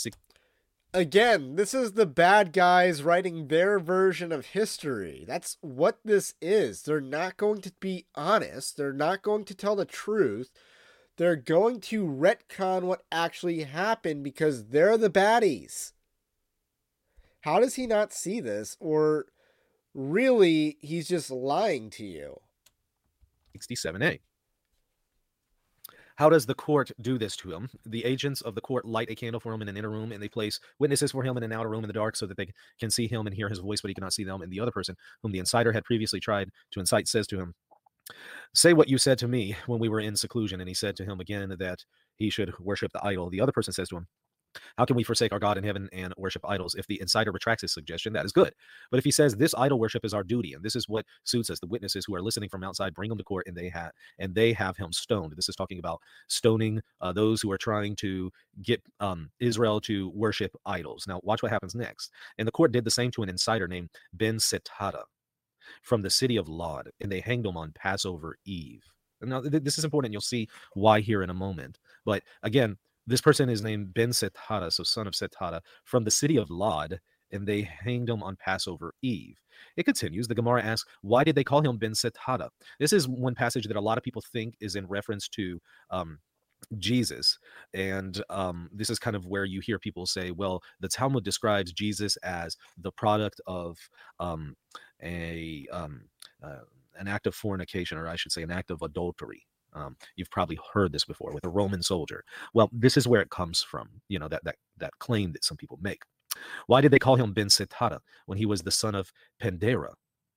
again, 0.96 1.56
this 1.56 1.74
is 1.74 1.92
the 1.92 2.06
bad 2.06 2.52
guys 2.52 3.02
writing 3.02 3.48
their 3.48 3.78
version 3.78 4.32
of 4.32 4.46
history. 4.46 5.24
That's 5.28 5.58
what 5.60 5.98
this 6.04 6.34
is. 6.40 6.82
They're 6.82 7.00
not 7.00 7.36
going 7.36 7.60
to 7.62 7.72
be 7.78 8.06
honest. 8.14 8.76
They're 8.76 8.92
not 8.92 9.22
going 9.22 9.44
to 9.44 9.54
tell 9.54 9.76
the 9.76 9.84
truth. 9.84 10.50
They're 11.18 11.36
going 11.36 11.80
to 11.82 12.04
retcon 12.04 12.82
what 12.82 13.02
actually 13.12 13.64
happened 13.64 14.24
because 14.24 14.68
they're 14.68 14.96
the 14.96 15.10
baddies. 15.10 15.92
How 17.42 17.60
does 17.60 17.74
he 17.74 17.86
not 17.86 18.12
see 18.12 18.40
this? 18.40 18.76
Or 18.80 19.26
really, 19.94 20.78
he's 20.80 21.08
just 21.08 21.30
lying 21.30 21.90
to 21.90 22.04
you? 22.04 22.40
67a. 23.56 24.20
How 26.16 26.30
does 26.30 26.46
the 26.46 26.54
court 26.54 26.90
do 27.00 27.18
this 27.18 27.36
to 27.36 27.52
him? 27.52 27.68
The 27.84 28.04
agents 28.04 28.40
of 28.40 28.54
the 28.54 28.60
court 28.60 28.86
light 28.86 29.10
a 29.10 29.14
candle 29.14 29.40
for 29.40 29.52
him 29.52 29.62
in 29.62 29.68
an 29.68 29.76
inner 29.76 29.90
room, 29.90 30.12
and 30.12 30.22
they 30.22 30.28
place 30.28 30.58
witnesses 30.78 31.12
for 31.12 31.22
him 31.22 31.36
in 31.36 31.42
an 31.42 31.52
outer 31.52 31.68
room 31.68 31.84
in 31.84 31.88
the 31.88 31.92
dark 31.94 32.16
so 32.16 32.26
that 32.26 32.36
they 32.36 32.48
can 32.80 32.90
see 32.90 33.06
him 33.06 33.26
and 33.26 33.36
hear 33.36 33.48
his 33.48 33.58
voice, 33.58 33.82
but 33.82 33.88
he 33.88 33.94
cannot 33.94 34.14
see 34.14 34.24
them. 34.24 34.40
And 34.40 34.50
the 34.50 34.60
other 34.60 34.70
person, 34.70 34.96
whom 35.22 35.32
the 35.32 35.40
inciter 35.40 35.74
had 35.74 35.84
previously 35.84 36.18
tried 36.18 36.50
to 36.72 36.80
incite, 36.80 37.06
says 37.06 37.26
to 37.28 37.38
him, 37.38 37.54
Say 38.54 38.72
what 38.72 38.88
you 38.88 38.96
said 38.96 39.18
to 39.18 39.28
me 39.28 39.56
when 39.66 39.78
we 39.78 39.88
were 39.88 40.00
in 40.00 40.16
seclusion. 40.16 40.60
And 40.60 40.68
he 40.68 40.74
said 40.74 40.96
to 40.96 41.04
him 41.04 41.20
again 41.20 41.54
that 41.58 41.84
he 42.16 42.30
should 42.30 42.58
worship 42.58 42.92
the 42.92 43.04
idol. 43.04 43.28
The 43.28 43.40
other 43.40 43.52
person 43.52 43.72
says 43.72 43.88
to 43.90 43.96
him, 43.96 44.06
how 44.76 44.84
can 44.84 44.96
we 44.96 45.04
forsake 45.04 45.32
our 45.32 45.38
God 45.38 45.58
in 45.58 45.64
heaven 45.64 45.88
and 45.92 46.12
worship 46.16 46.44
idols? 46.46 46.74
If 46.74 46.86
the 46.86 47.00
insider 47.00 47.32
retracts 47.32 47.62
his 47.62 47.72
suggestion, 47.72 48.12
that 48.14 48.24
is 48.24 48.32
good. 48.32 48.52
But 48.90 48.98
if 48.98 49.04
he 49.04 49.10
says 49.10 49.36
this 49.36 49.54
idol 49.56 49.78
worship 49.78 50.04
is 50.04 50.14
our 50.14 50.24
duty 50.24 50.52
and 50.54 50.64
this 50.64 50.76
is 50.76 50.88
what 50.88 51.06
suits 51.24 51.50
us, 51.50 51.60
the 51.60 51.66
witnesses 51.66 52.04
who 52.04 52.14
are 52.14 52.22
listening 52.22 52.48
from 52.48 52.64
outside 52.64 52.94
bring 52.94 53.10
him 53.10 53.18
to 53.18 53.24
court 53.24 53.46
and 53.46 53.56
they 53.56 53.68
have 53.68 53.92
and 54.18 54.34
they 54.34 54.52
have 54.52 54.76
him 54.76 54.92
stoned. 54.92 55.34
This 55.36 55.48
is 55.48 55.56
talking 55.56 55.78
about 55.78 56.00
stoning 56.28 56.82
uh, 57.00 57.12
those 57.12 57.40
who 57.40 57.50
are 57.52 57.58
trying 57.58 57.96
to 57.96 58.30
get 58.62 58.82
um, 59.00 59.30
Israel 59.40 59.80
to 59.82 60.10
worship 60.10 60.56
idols. 60.64 61.06
Now 61.06 61.20
watch 61.22 61.42
what 61.42 61.52
happens 61.52 61.74
next. 61.74 62.12
And 62.38 62.46
the 62.46 62.52
court 62.52 62.72
did 62.72 62.84
the 62.84 62.90
same 62.90 63.10
to 63.12 63.22
an 63.22 63.28
insider 63.28 63.68
named 63.68 63.90
Ben 64.12 64.36
Setata 64.36 65.02
from 65.82 66.02
the 66.02 66.10
city 66.10 66.36
of 66.36 66.48
Lod, 66.48 66.90
and 67.00 67.10
they 67.10 67.20
hanged 67.20 67.46
him 67.46 67.56
on 67.56 67.72
Passover 67.72 68.38
Eve. 68.44 68.84
Now, 69.20 69.40
th- 69.40 69.62
this 69.62 69.78
is 69.78 69.84
important. 69.84 70.12
You'll 70.12 70.20
see 70.20 70.48
why 70.74 71.00
here 71.00 71.22
in 71.22 71.30
a 71.30 71.34
moment. 71.34 71.78
But 72.04 72.22
again, 72.42 72.76
this 73.06 73.20
person 73.20 73.48
is 73.48 73.62
named 73.62 73.94
Ben 73.94 74.10
Setara, 74.10 74.72
so 74.72 74.82
son 74.82 75.06
of 75.06 75.14
Setara, 75.14 75.60
from 75.84 76.04
the 76.04 76.10
city 76.10 76.36
of 76.36 76.50
Lod, 76.50 77.00
and 77.32 77.46
they 77.46 77.62
hanged 77.62 78.08
him 78.08 78.22
on 78.22 78.36
Passover 78.36 78.94
Eve. 79.02 79.36
It 79.76 79.84
continues. 79.84 80.28
The 80.28 80.34
Gemara 80.34 80.62
asks, 80.62 80.88
why 81.02 81.24
did 81.24 81.34
they 81.34 81.44
call 81.44 81.60
him 81.60 81.78
Ben 81.78 81.92
Setara? 81.92 82.48
This 82.78 82.92
is 82.92 83.08
one 83.08 83.34
passage 83.34 83.66
that 83.66 83.76
a 83.76 83.80
lot 83.80 83.98
of 83.98 84.04
people 84.04 84.22
think 84.32 84.54
is 84.60 84.76
in 84.76 84.86
reference 84.86 85.28
to 85.30 85.60
um, 85.90 86.18
Jesus. 86.78 87.38
And 87.74 88.22
um, 88.30 88.68
this 88.72 88.90
is 88.90 88.98
kind 88.98 89.16
of 89.16 89.26
where 89.26 89.44
you 89.44 89.60
hear 89.60 89.78
people 89.78 90.06
say, 90.06 90.30
well, 90.30 90.62
the 90.80 90.88
Talmud 90.88 91.24
describes 91.24 91.72
Jesus 91.72 92.16
as 92.18 92.56
the 92.78 92.92
product 92.92 93.40
of 93.46 93.78
um, 94.20 94.56
a 95.02 95.66
um, 95.72 96.02
uh, 96.42 96.60
an 96.98 97.08
act 97.08 97.26
of 97.26 97.34
fornication, 97.34 97.98
or 97.98 98.08
I 98.08 98.16
should 98.16 98.32
say, 98.32 98.42
an 98.42 98.50
act 98.50 98.70
of 98.70 98.82
adultery. 98.82 99.46
Um, 99.76 99.96
you've 100.16 100.30
probably 100.30 100.58
heard 100.72 100.92
this 100.92 101.04
before 101.04 101.32
with 101.32 101.44
a 101.44 101.50
Roman 101.50 101.82
soldier. 101.82 102.24
Well, 102.54 102.70
this 102.72 102.96
is 102.96 103.06
where 103.06 103.20
it 103.20 103.30
comes 103.30 103.62
from. 103.62 103.88
You 104.08 104.18
know 104.18 104.28
that 104.28 104.42
that 104.44 104.56
that 104.78 104.98
claim 104.98 105.32
that 105.32 105.44
some 105.44 105.56
people 105.56 105.78
make. 105.80 106.02
Why 106.66 106.80
did 106.80 106.90
they 106.90 106.98
call 106.98 107.16
him 107.16 107.32
Ben 107.32 107.46
Setara 107.46 108.00
when 108.26 108.38
he 108.38 108.46
was 108.46 108.62
the 108.62 108.70
son 108.70 108.94
of 108.94 109.12
Pandera? 109.42 109.92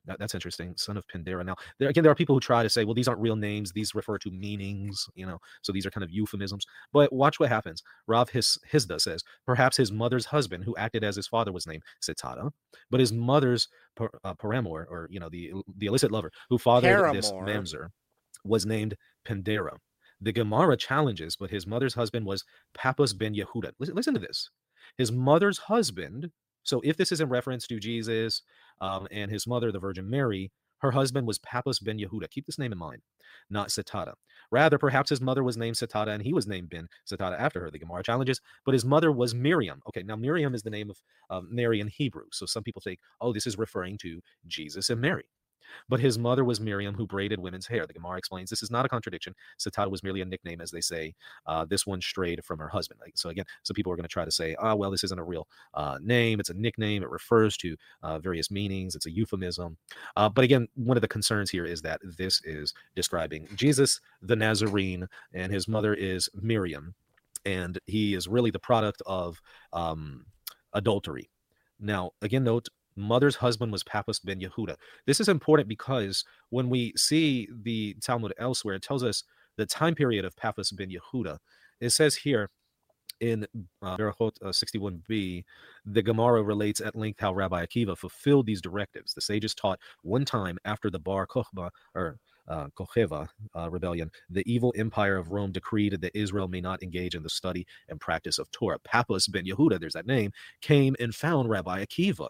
That, 0.06 0.18
that's 0.18 0.34
interesting. 0.34 0.74
Son 0.78 0.98
of 0.98 1.06
Pandera. 1.08 1.46
Now, 1.46 1.56
there, 1.78 1.90
again, 1.90 2.04
there 2.04 2.12
are 2.12 2.16
people 2.16 2.36
who 2.36 2.40
try 2.40 2.64
to 2.64 2.70
say, 2.70 2.84
well, 2.84 2.94
these 2.94 3.08
aren't 3.08 3.22
real 3.22 3.36
names. 3.36 3.72
These 3.72 3.94
refer 3.94 4.18
to 4.20 4.32
meanings, 4.32 5.08
you 5.14 5.26
know, 5.26 5.40
so 5.62 5.72
these 5.72 5.86
are 5.86 5.92
kind 5.92 6.04
of 6.04 6.10
euphemisms. 6.10 6.66
But 6.92 7.12
watch 7.14 7.40
what 7.40 7.50
happens. 7.50 7.84
Rav 8.08 8.30
His, 8.30 8.58
Hisda 8.72 9.00
says, 9.00 9.24
perhaps 9.46 9.78
his 9.78 9.92
mother's 9.92 10.26
husband, 10.26 10.64
who 10.64 10.76
acted 10.78 11.04
as 11.04 11.16
his 11.16 11.28
father, 11.28 11.52
was 11.52 11.68
named 11.68 11.84
Setara, 12.02 12.50
but 12.90 13.00
his 13.00 13.12
mother's 13.14 13.68
uh, 14.00 14.34
paramour, 14.36 14.88
or, 14.90 15.08
you 15.12 15.20
know, 15.20 15.30
the, 15.30 15.52
the 15.78 15.88
illicit 15.88 16.12
lover 16.12 16.32
who 16.50 16.58
fathered 16.58 16.96
paramour. 16.96 17.14
this 17.14 17.32
mamzer, 17.32 17.90
was 18.44 18.66
named 18.66 18.96
Pendera. 19.28 19.78
The 20.22 20.34
Gemara 20.34 20.76
challenges, 20.76 21.36
but 21.36 21.50
his 21.50 21.66
mother's 21.66 21.94
husband 21.94 22.26
was 22.26 22.44
Pappos 22.78 23.18
ben 23.18 23.34
Yehuda. 23.34 23.72
Listen, 23.80 23.96
listen 23.96 24.14
to 24.14 24.20
this. 24.20 24.50
His 24.98 25.12
mother's 25.12 25.58
husband, 25.58 26.32
so 26.64 26.82
if 26.84 26.98
this 26.98 27.12
is 27.12 27.22
in 27.22 27.30
reference 27.30 27.68
to 27.68 27.80
Jesus 27.80 28.42
um, 28.82 29.08
and 29.12 29.32
his 29.32 29.48
mother, 29.48 29.72
the 29.72 29.80
Virgin 29.80 30.10
Mary, 30.10 30.52
her 30.80 30.92
husband 30.92 31.28
was 31.28 31.40
Pappos 31.40 31.84
ben 31.84 32.00
Yehuda. 32.00 32.30
Keep 32.30 32.46
this 32.46 32.58
name 32.58 32.72
in 32.72 32.78
mind, 32.78 33.02
not 33.50 33.70
Setata. 33.70 34.14
Rather, 34.52 34.78
perhaps 34.78 35.10
his 35.10 35.22
mother 35.22 35.44
was 35.44 35.58
named 35.58 35.76
Setata 35.76 36.10
and 36.10 36.24
he 36.24 36.34
was 36.34 36.48
named 36.48 36.70
Ben 36.70 36.88
Setata 37.10 37.38
after 37.40 37.60
her. 37.60 37.70
The 37.70 37.80
Gemara 37.80 38.04
challenges, 38.04 38.42
but 38.66 38.74
his 38.74 38.86
mother 38.86 39.12
was 39.12 39.36
Miriam. 39.36 39.82
Okay, 39.90 40.04
now 40.04 40.16
Miriam 40.16 40.56
is 40.56 40.64
the 40.64 40.70
name 40.70 40.92
of 41.30 41.44
Mary 41.50 41.82
in 41.82 41.88
Hebrew. 41.88 42.26
So 42.32 42.46
some 42.46 42.64
people 42.64 42.82
think, 42.82 43.00
oh, 43.22 43.34
this 43.34 43.46
is 43.46 43.58
referring 43.58 43.98
to 44.00 44.22
Jesus 44.48 44.90
and 44.90 45.02
Mary. 45.02 45.26
But 45.88 46.00
his 46.00 46.18
mother 46.18 46.44
was 46.44 46.60
Miriam, 46.60 46.96
who 46.96 47.08
braided 47.08 47.40
women's 47.40 47.68
hair. 47.68 47.86
The 47.86 47.94
Gemara 47.94 48.18
explains 48.18 48.50
this 48.50 48.64
is 48.64 48.72
not 48.72 48.86
a 48.86 48.90
contradiction. 48.90 49.36
Satata 49.58 49.90
was 49.90 50.04
merely 50.04 50.22
a 50.22 50.26
nickname, 50.26 50.62
as 50.62 50.72
they 50.72 50.82
say. 50.82 51.14
Uh, 51.46 51.66
this 51.66 51.86
one 51.86 52.02
strayed 52.02 52.44
from 52.44 52.60
her 52.60 52.68
husband. 52.68 53.00
So 53.16 53.30
again, 53.30 53.46
some 53.64 53.76
people 53.76 53.92
are 53.92 53.96
going 53.96 54.04
to 54.04 54.10
try 54.10 54.26
to 54.26 54.32
say, 54.32 54.56
oh, 54.60 54.76
well, 54.76 54.92
this 54.92 55.04
isn't 55.04 55.20
a 55.20 55.24
real 55.24 55.48
uh, 55.74 55.98
name. 56.02 56.40
It's 56.40 56.50
a 56.50 56.54
nickname. 56.54 57.04
It 57.04 57.10
refers 57.10 57.58
to 57.58 57.76
uh, 58.04 58.20
various 58.20 58.52
meanings. 58.52 58.96
It's 58.96 59.06
a 59.06 59.12
euphemism. 59.12 59.78
Uh, 60.16 60.30
but 60.30 60.44
again, 60.44 60.68
one 60.76 60.98
of 60.98 61.02
the 61.02 61.08
concerns 61.08 61.50
here 61.50 61.66
is 61.66 61.82
that 61.82 62.00
this 62.04 62.42
is 62.44 62.74
describing 62.96 63.48
Jesus, 63.56 64.00
the 64.22 64.36
Nazarene, 64.36 65.08
and 65.34 65.52
his 65.52 65.68
mother 65.68 65.94
is 65.94 66.30
Miriam. 66.34 66.94
And 67.46 67.80
he 67.86 68.14
is 68.16 68.28
really 68.28 68.52
the 68.52 68.60
product 68.60 69.02
of 69.06 69.42
um, 69.72 70.26
adultery. 70.74 71.30
Now, 71.80 72.12
again, 72.22 72.44
note 72.44 72.68
mother's 73.00 73.36
husband 73.36 73.72
was 73.72 73.84
Pappos 73.84 74.24
ben 74.24 74.40
Yehuda. 74.40 74.76
This 75.06 75.20
is 75.20 75.30
important 75.30 75.68
because 75.68 76.24
when 76.50 76.70
we 76.70 76.94
see 76.96 77.48
the 77.64 77.96
Talmud 78.02 78.34
elsewhere, 78.38 78.76
it 78.76 78.84
tells 78.84 79.04
us 79.04 79.24
the 79.58 79.66
time 79.66 79.96
period 79.96 80.26
of 80.26 80.36
Pappos 80.36 80.76
ben 80.76 80.90
Yehuda. 80.90 81.38
It 81.82 81.90
says 81.92 82.16
here 82.16 82.50
in 83.20 83.46
uh, 83.82 83.98
Berachot 83.98 84.32
uh, 84.42 84.50
61b, 84.50 85.44
the 85.86 86.02
Gemara 86.02 86.42
relates 86.42 86.82
at 86.82 86.96
length 86.96 87.20
how 87.20 87.34
Rabbi 87.34 87.66
Akiva 87.66 87.98
fulfilled 87.98 88.46
these 88.46 88.62
directives. 88.62 89.14
The 89.14 89.22
sages 89.22 89.54
taught 89.54 89.80
one 90.04 90.26
time 90.26 90.58
after 90.66 90.90
the 90.90 91.00
Bar 91.00 91.28
Kochba 91.28 91.70
or 91.96 92.18
uh, 92.48 92.68
Kocheva 92.78 93.28
uh, 93.56 93.70
rebellion, 93.70 94.10
the 94.30 94.44
evil 94.52 94.74
empire 94.78 95.18
of 95.18 95.32
Rome 95.32 95.52
decreed 95.52 96.00
that 96.02 96.18
Israel 96.18 96.48
may 96.48 96.62
not 96.62 96.82
engage 96.82 97.16
in 97.16 97.24
the 97.24 97.30
study 97.30 97.66
and 97.90 98.00
practice 98.00 98.40
of 98.40 98.50
Torah. 98.52 98.80
Pappos 98.80 99.32
ben 99.32 99.46
Yehuda, 99.46 99.80
there's 99.80 99.94
that 99.94 100.08
name, 100.08 100.32
came 100.62 100.96
and 101.00 101.14
found 101.14 101.50
Rabbi 101.50 101.84
Akiva 101.84 102.30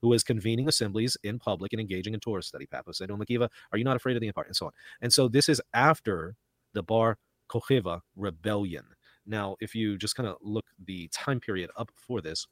who 0.00 0.12
is 0.12 0.22
convening 0.22 0.68
assemblies 0.68 1.16
in 1.24 1.38
public 1.38 1.72
and 1.72 1.80
engaging 1.80 2.14
in 2.14 2.20
Torah 2.20 2.42
study. 2.42 2.66
Papa 2.66 2.94
said, 2.94 3.08
Makiva, 3.08 3.48
are 3.72 3.78
you 3.78 3.84
not 3.84 3.96
afraid 3.96 4.16
of 4.16 4.20
the 4.20 4.28
empire? 4.28 4.44
And 4.46 4.56
so 4.56 4.66
on. 4.66 4.72
And 5.00 5.12
so 5.12 5.28
this 5.28 5.48
is 5.48 5.60
after 5.74 6.36
the 6.72 6.82
Bar 6.82 7.18
Kocheva 7.48 8.00
rebellion. 8.16 8.84
Now, 9.26 9.56
if 9.60 9.74
you 9.74 9.98
just 9.98 10.16
kind 10.16 10.28
of 10.28 10.36
look 10.40 10.66
the 10.86 11.08
time 11.08 11.40
period 11.40 11.70
up 11.76 11.90
for 11.94 12.20
this, 12.20 12.46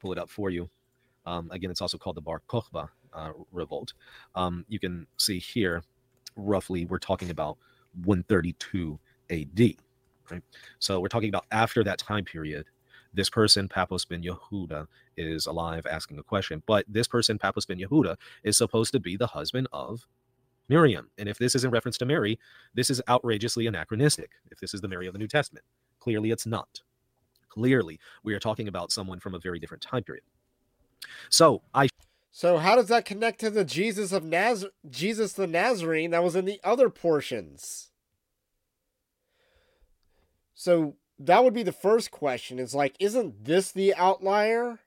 pull 0.00 0.12
it 0.12 0.18
up 0.18 0.30
for 0.30 0.50
you. 0.50 0.68
Um, 1.26 1.50
again, 1.52 1.70
it's 1.70 1.80
also 1.80 1.96
called 1.96 2.16
the 2.16 2.20
Bar 2.20 2.42
Kochba 2.48 2.88
uh, 3.12 3.32
revolt. 3.52 3.94
Um, 4.34 4.64
you 4.68 4.78
can 4.78 5.06
see 5.16 5.38
here, 5.38 5.82
roughly, 6.36 6.84
we're 6.84 6.98
talking 6.98 7.30
about 7.30 7.56
132 8.04 8.98
AD. 9.30 9.74
Right? 10.30 10.42
So 10.78 11.00
we're 11.00 11.08
talking 11.08 11.28
about 11.28 11.46
after 11.50 11.84
that 11.84 11.98
time 11.98 12.24
period 12.24 12.66
this 13.14 13.30
person, 13.30 13.68
Pappos 13.68 14.04
ben 14.08 14.22
Yehuda, 14.22 14.86
is 15.16 15.46
alive 15.46 15.86
asking 15.86 16.18
a 16.18 16.22
question. 16.22 16.62
But 16.66 16.84
this 16.88 17.08
person, 17.08 17.38
Pappos 17.38 17.66
ben 17.66 17.78
Yehuda, 17.78 18.16
is 18.42 18.56
supposed 18.56 18.92
to 18.92 19.00
be 19.00 19.16
the 19.16 19.28
husband 19.28 19.68
of 19.72 20.06
Miriam. 20.68 21.10
And 21.18 21.28
if 21.28 21.38
this 21.38 21.54
is 21.54 21.64
in 21.64 21.70
reference 21.70 21.98
to 21.98 22.06
Mary, 22.06 22.38
this 22.74 22.90
is 22.90 23.02
outrageously 23.08 23.66
anachronistic. 23.66 24.30
If 24.50 24.60
this 24.60 24.74
is 24.74 24.80
the 24.80 24.88
Mary 24.88 25.06
of 25.06 25.12
the 25.12 25.18
New 25.18 25.28
Testament, 25.28 25.64
clearly 26.00 26.30
it's 26.30 26.46
not. 26.46 26.80
Clearly, 27.48 28.00
we 28.22 28.34
are 28.34 28.40
talking 28.40 28.66
about 28.66 28.90
someone 28.90 29.20
from 29.20 29.34
a 29.34 29.38
very 29.38 29.60
different 29.60 29.82
time 29.82 30.02
period. 30.02 30.24
So 31.28 31.62
I. 31.72 31.88
So 32.32 32.58
how 32.58 32.74
does 32.74 32.88
that 32.88 33.04
connect 33.04 33.38
to 33.40 33.50
the 33.50 33.64
Jesus 33.64 34.10
of 34.10 34.24
Naz 34.24 34.66
Jesus 34.90 35.34
the 35.34 35.46
Nazarene 35.46 36.10
that 36.10 36.24
was 36.24 36.34
in 36.34 36.46
the 36.46 36.60
other 36.64 36.90
portions? 36.90 37.90
So 40.54 40.96
that 41.18 41.44
would 41.44 41.54
be 41.54 41.62
the 41.62 41.72
first 41.72 42.10
question. 42.10 42.58
Is 42.58 42.74
like, 42.74 42.96
isn't 42.98 43.44
this 43.44 43.72
the 43.72 43.94
outlier? 43.94 44.80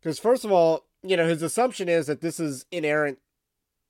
Because 0.00 0.18
first 0.18 0.44
of 0.44 0.52
all, 0.52 0.86
you 1.02 1.16
know, 1.16 1.26
his 1.26 1.42
assumption 1.42 1.88
is 1.88 2.06
that 2.06 2.20
this 2.20 2.40
is 2.40 2.66
inerrant 2.70 3.18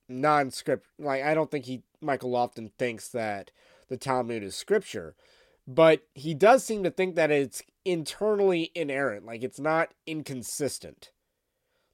non-script. 0.07 0.87
Like, 0.99 1.23
I 1.23 1.33
don't 1.33 1.49
think 1.49 1.65
he 1.65 1.83
Michael 2.01 2.31
Lofton 2.31 2.71
thinks 2.77 3.07
that 3.09 3.51
the 3.87 3.97
Talmud 3.97 4.43
is 4.43 4.55
scripture, 4.55 5.15
but 5.67 6.03
he 6.13 6.33
does 6.33 6.63
seem 6.63 6.83
to 6.83 6.91
think 6.91 7.15
that 7.15 7.31
it's 7.31 7.63
internally 7.85 8.71
inerrant. 8.75 9.25
Like, 9.25 9.43
it's 9.43 9.59
not 9.59 9.93
inconsistent. 10.05 11.11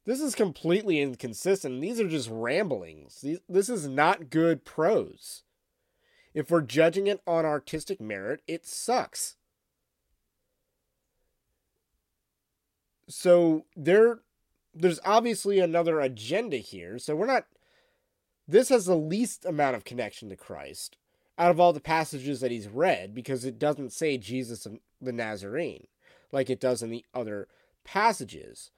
This 0.05 0.21
is 0.21 0.33
completely 0.33 0.99
inconsistent. 0.99 1.81
These 1.81 1.99
are 1.99 2.07
just 2.07 2.29
ramblings. 2.31 3.23
This 3.47 3.69
is 3.69 3.87
not 3.87 4.29
good 4.29 4.65
prose. 4.65 5.43
If 6.33 6.51
we're 6.51 6.61
judging 6.61 7.07
it 7.07 7.21
on 7.25 7.45
artistic 7.45 7.99
merit, 7.99 8.41
it 8.47 8.65
sucks. 8.65 9.35
So 13.07 13.65
there 13.75 14.19
there's 14.73 14.99
obviously 15.03 15.59
another 15.59 15.99
agenda 15.99 16.57
here. 16.57 16.99
So 16.99 17.15
we're 17.15 17.25
not 17.25 17.45
this 18.47 18.69
has 18.69 18.85
the 18.85 18.95
least 18.95 19.45
amount 19.45 19.75
of 19.75 19.83
connection 19.83 20.29
to 20.29 20.35
Christ 20.35 20.97
out 21.37 21.51
of 21.51 21.59
all 21.59 21.73
the 21.73 21.79
passages 21.79 22.39
that 22.41 22.51
he's 22.51 22.67
read 22.67 23.15
because 23.15 23.45
it 23.45 23.57
doesn't 23.57 23.93
say 23.93 24.17
Jesus 24.17 24.67
the 25.01 25.11
Nazarene 25.11 25.87
like 26.31 26.49
it 26.49 26.59
does 26.59 26.83
in 26.83 26.89
the 26.89 27.05
other 27.13 27.47
passages. 27.83 28.71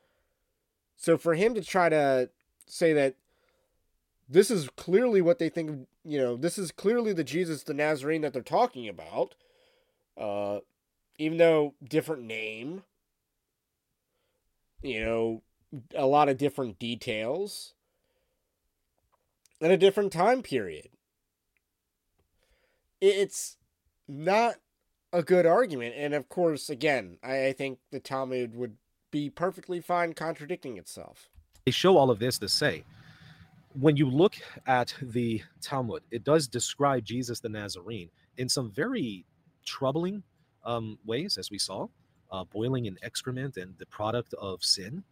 So 0.96 1.18
for 1.18 1.34
him 1.34 1.54
to 1.56 1.62
try 1.62 1.90
to 1.90 2.30
say 2.68 2.94
that 2.94 3.16
this 4.32 4.50
is 4.50 4.70
clearly 4.76 5.22
what 5.22 5.39
they 5.39 5.50
think 5.50 5.88
you 6.04 6.17
know 6.17 6.36
this 6.36 6.58
is 6.58 6.72
clearly 6.72 7.13
the 7.13 7.24
jesus 7.24 7.63
the 7.63 7.74
nazarene 7.74 8.22
that 8.22 8.34
they're 8.34 8.41
talking 8.41 8.88
about 8.88 9.36
uh 10.17 10.60
even 11.17 11.38
though 11.38 11.74
different 11.84 12.24
name 12.24 12.84
you 14.82 15.04
know 15.04 15.41
a 15.96 16.06
lot 16.06 16.30
of 16.30 16.38
different 16.38 16.80
details 16.80 17.74
and 19.62 19.72
a 19.72 19.78
different 19.78 20.12
time 20.12 20.41
period. 20.41 20.89
It's 23.00 23.58
not 24.08 24.56
a 25.13 25.24
good 25.24 25.46
argument 25.46 25.94
and 25.98 26.13
of 26.13 26.30
course 26.30 26.70
again 26.70 27.17
i, 27.22 27.48
I 27.48 27.54
think 27.54 27.80
the 27.91 28.00
talmud 28.00 28.56
would 28.56 28.78
be 29.12 29.30
perfectly 29.30 29.82
fine 29.82 30.13
contradicting 30.13 30.78
itself. 30.78 31.30
They 31.65 31.72
show 31.72 31.98
all 31.98 32.10
of 32.10 32.20
this 32.20 32.39
to 32.39 32.48
say 32.48 32.84
when 33.80 33.98
you 33.98 34.10
look 34.10 34.36
at 34.68 34.94
the 35.02 35.42
Talmud, 35.62 36.04
it 36.12 36.24
does 36.24 36.48
describe 36.48 37.06
Jesus 37.06 37.40
the 37.40 37.50
Nazarene 37.50 38.10
in 38.38 38.50
some 38.50 38.72
very 38.72 39.26
troubling 39.66 40.24
um, 40.66 40.98
ways, 41.06 41.38
as 41.38 41.50
we 41.52 41.58
saw, 41.58 41.88
uh, 42.32 42.44
boiling 42.46 42.86
in 42.86 42.98
excrement 43.02 43.58
and 43.58 43.74
the 43.78 43.86
product 43.86 44.34
of 44.36 44.64
sin. 44.64 45.04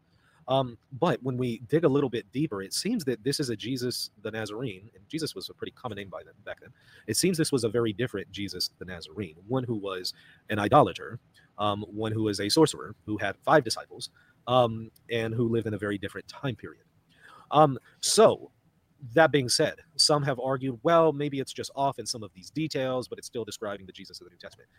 Um, 0.47 0.77
but 0.91 1.21
when 1.21 1.37
we 1.37 1.59
dig 1.69 1.83
a 1.83 1.87
little 1.87 2.09
bit 2.09 2.25
deeper, 2.31 2.63
it 2.63 2.73
seems 2.73 3.05
that 3.05 3.23
this 3.23 3.39
is 3.39 3.49
a 3.49 3.55
Jesus 3.55 4.09
the 4.23 4.31
Nazarene, 4.31 4.89
and 4.95 5.07
Jesus 5.07 5.35
was 5.35 5.47
a 5.49 5.53
pretty 5.53 5.71
common 5.71 5.97
name 5.97 6.09
by 6.09 6.23
then 6.23 6.33
back 6.43 6.59
then. 6.59 6.71
It 7.05 7.17
seems 7.17 7.37
this 7.37 7.51
was 7.51 7.63
a 7.63 7.69
very 7.69 7.93
different 7.93 8.31
Jesus 8.31 8.71
the 8.79 8.85
Nazarene, 8.85 9.35
one 9.47 9.63
who 9.63 9.75
was 9.75 10.13
an 10.49 10.57
idolater, 10.57 11.19
um, 11.59 11.85
one 11.87 12.11
who 12.11 12.23
was 12.23 12.39
a 12.39 12.49
sorcerer, 12.49 12.95
who 13.05 13.17
had 13.17 13.37
five 13.45 13.63
disciples, 13.63 14.09
um, 14.47 14.89
and 15.11 15.35
who 15.35 15.47
lived 15.47 15.67
in 15.67 15.75
a 15.75 15.77
very 15.77 15.99
different 15.99 16.27
time 16.27 16.55
period. 16.55 16.83
Um, 17.51 17.77
so 18.01 18.51
that 19.13 19.31
being 19.31 19.49
said, 19.49 19.75
some 19.95 20.23
have 20.23 20.39
argued, 20.39 20.79
well, 20.83 21.13
maybe 21.13 21.39
it's 21.39 21.53
just 21.53 21.71
off 21.75 21.99
in 21.99 22.05
some 22.05 22.23
of 22.23 22.31
these 22.33 22.49
details, 22.49 23.07
but 23.07 23.17
it's 23.17 23.27
still 23.27 23.45
describing 23.45 23.85
the 23.85 23.91
Jesus 23.91 24.19
of 24.19 24.25
the 24.25 24.31
New 24.31 24.37
Testament. 24.37 24.69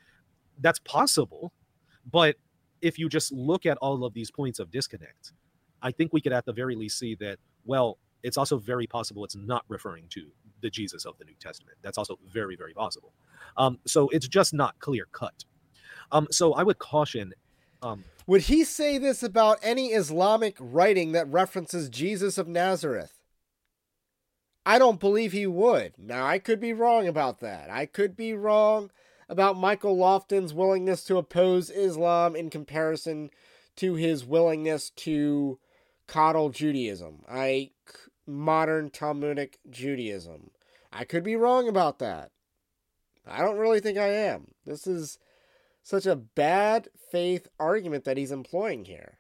That's 0.61 0.79
possible, 0.81 1.53
but 2.11 2.37
if 2.83 2.99
you 2.99 3.09
just 3.09 3.33
look 3.33 3.67
at 3.67 3.79
all 3.79 4.05
of 4.05 4.15
these 4.15 4.31
points 4.31 4.59
of 4.59 4.71
disconnect, 4.71 5.33
I 5.83 5.91
think 5.91 6.13
we 6.13 6.21
could 6.21 6.33
at 6.33 6.45
the 6.45 6.53
very 6.53 6.75
least 6.77 6.99
see 6.99 7.15
that, 7.17 7.39
well, 7.65 7.99
it's 8.23 8.37
also 8.37 8.59
very 8.59 8.87
possible 8.87 9.25
it's 9.25 9.37
not 9.37 9.65
referring 9.69 10.05
to 10.11 10.27
the 10.61 10.69
Jesus 10.69 11.07
of 11.07 11.17
the 11.19 11.25
New 11.25 11.35
Testament. 11.41 11.79
That's 11.83 11.97
also 11.97 12.19
very, 12.31 12.57
very 12.57 12.75
possible. 12.75 13.13
Um, 13.57 13.79
so 13.87 14.09
it's 14.11 14.29
just 14.29 14.53
not 14.53 14.79
clear 14.79 15.07
cut. 15.13 15.45
Um, 16.13 16.29
so 16.31 16.53
I 16.53 16.63
would 16.63 16.79
caution. 16.79 17.33
Um, 17.83 18.05
would 18.27 18.43
he 18.43 18.65
say 18.65 18.99
this 18.99 19.23
about 19.23 19.59
any 19.63 19.89
Islamic 19.89 20.57
writing 20.61 21.13
that 21.13 21.31
references 21.31 21.89
Jesus 21.89 22.39
of 22.39 22.47
Nazareth? 22.47 23.15
I 24.67 24.79
don't 24.79 25.01
believe 25.01 25.33
he 25.33 25.47
would. 25.47 25.95
Now, 25.99 26.27
I 26.27 26.39
could 26.39 26.61
be 26.61 26.73
wrong 26.73 27.09
about 27.09 27.41
that. 27.41 27.71
I 27.71 27.87
could 27.87 28.15
be 28.17 28.35
wrong 28.35 28.91
about 29.29 29.57
Michael 29.57 29.97
Lofton's 29.97 30.53
willingness 30.53 31.05
to 31.05 31.17
oppose 31.17 31.71
Islam 31.71 32.37
in 32.37 32.51
comparison 32.51 33.31
to 33.77 33.95
his 33.95 34.27
willingness 34.27 34.91
to 34.91 35.59
coddle 36.07 36.51
Judaism. 36.51 37.25
I 37.29 37.71
modern 38.27 38.91
Talmudic 38.91 39.59
Judaism. 39.69 40.51
I 40.93 41.05
could 41.05 41.25
be 41.25 41.37
wrong 41.37 41.69
about 41.69 41.99
that. 42.01 42.31
I 43.27 43.41
don't 43.41 43.59
really 43.59 43.81
think 43.81 43.99
I 43.99 44.09
am. 44.09 44.49
This 44.67 44.87
is 44.87 45.19
such 45.91 46.07
a 46.07 46.17
bad 46.17 46.89
faith 47.11 47.49
argument 47.59 48.05
that 48.05 48.17
he's 48.17 48.31
employing 48.31 48.85
here. 48.85 49.19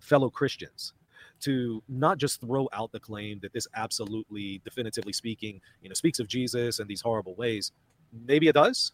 Fellow 0.00 0.30
Christians, 0.30 0.94
to 1.40 1.82
not 1.88 2.16
just 2.18 2.40
throw 2.40 2.68
out 2.72 2.90
the 2.90 3.00
claim 3.00 3.38
that 3.42 3.52
this 3.52 3.68
absolutely 3.74 4.62
definitively 4.64 5.12
speaking 5.12 5.60
you 5.82 5.88
know 5.88 5.94
speaks 5.94 6.18
of 6.18 6.28
jesus 6.28 6.78
and 6.78 6.88
these 6.88 7.00
horrible 7.00 7.34
ways 7.34 7.72
maybe 8.26 8.48
it 8.48 8.54
does 8.54 8.92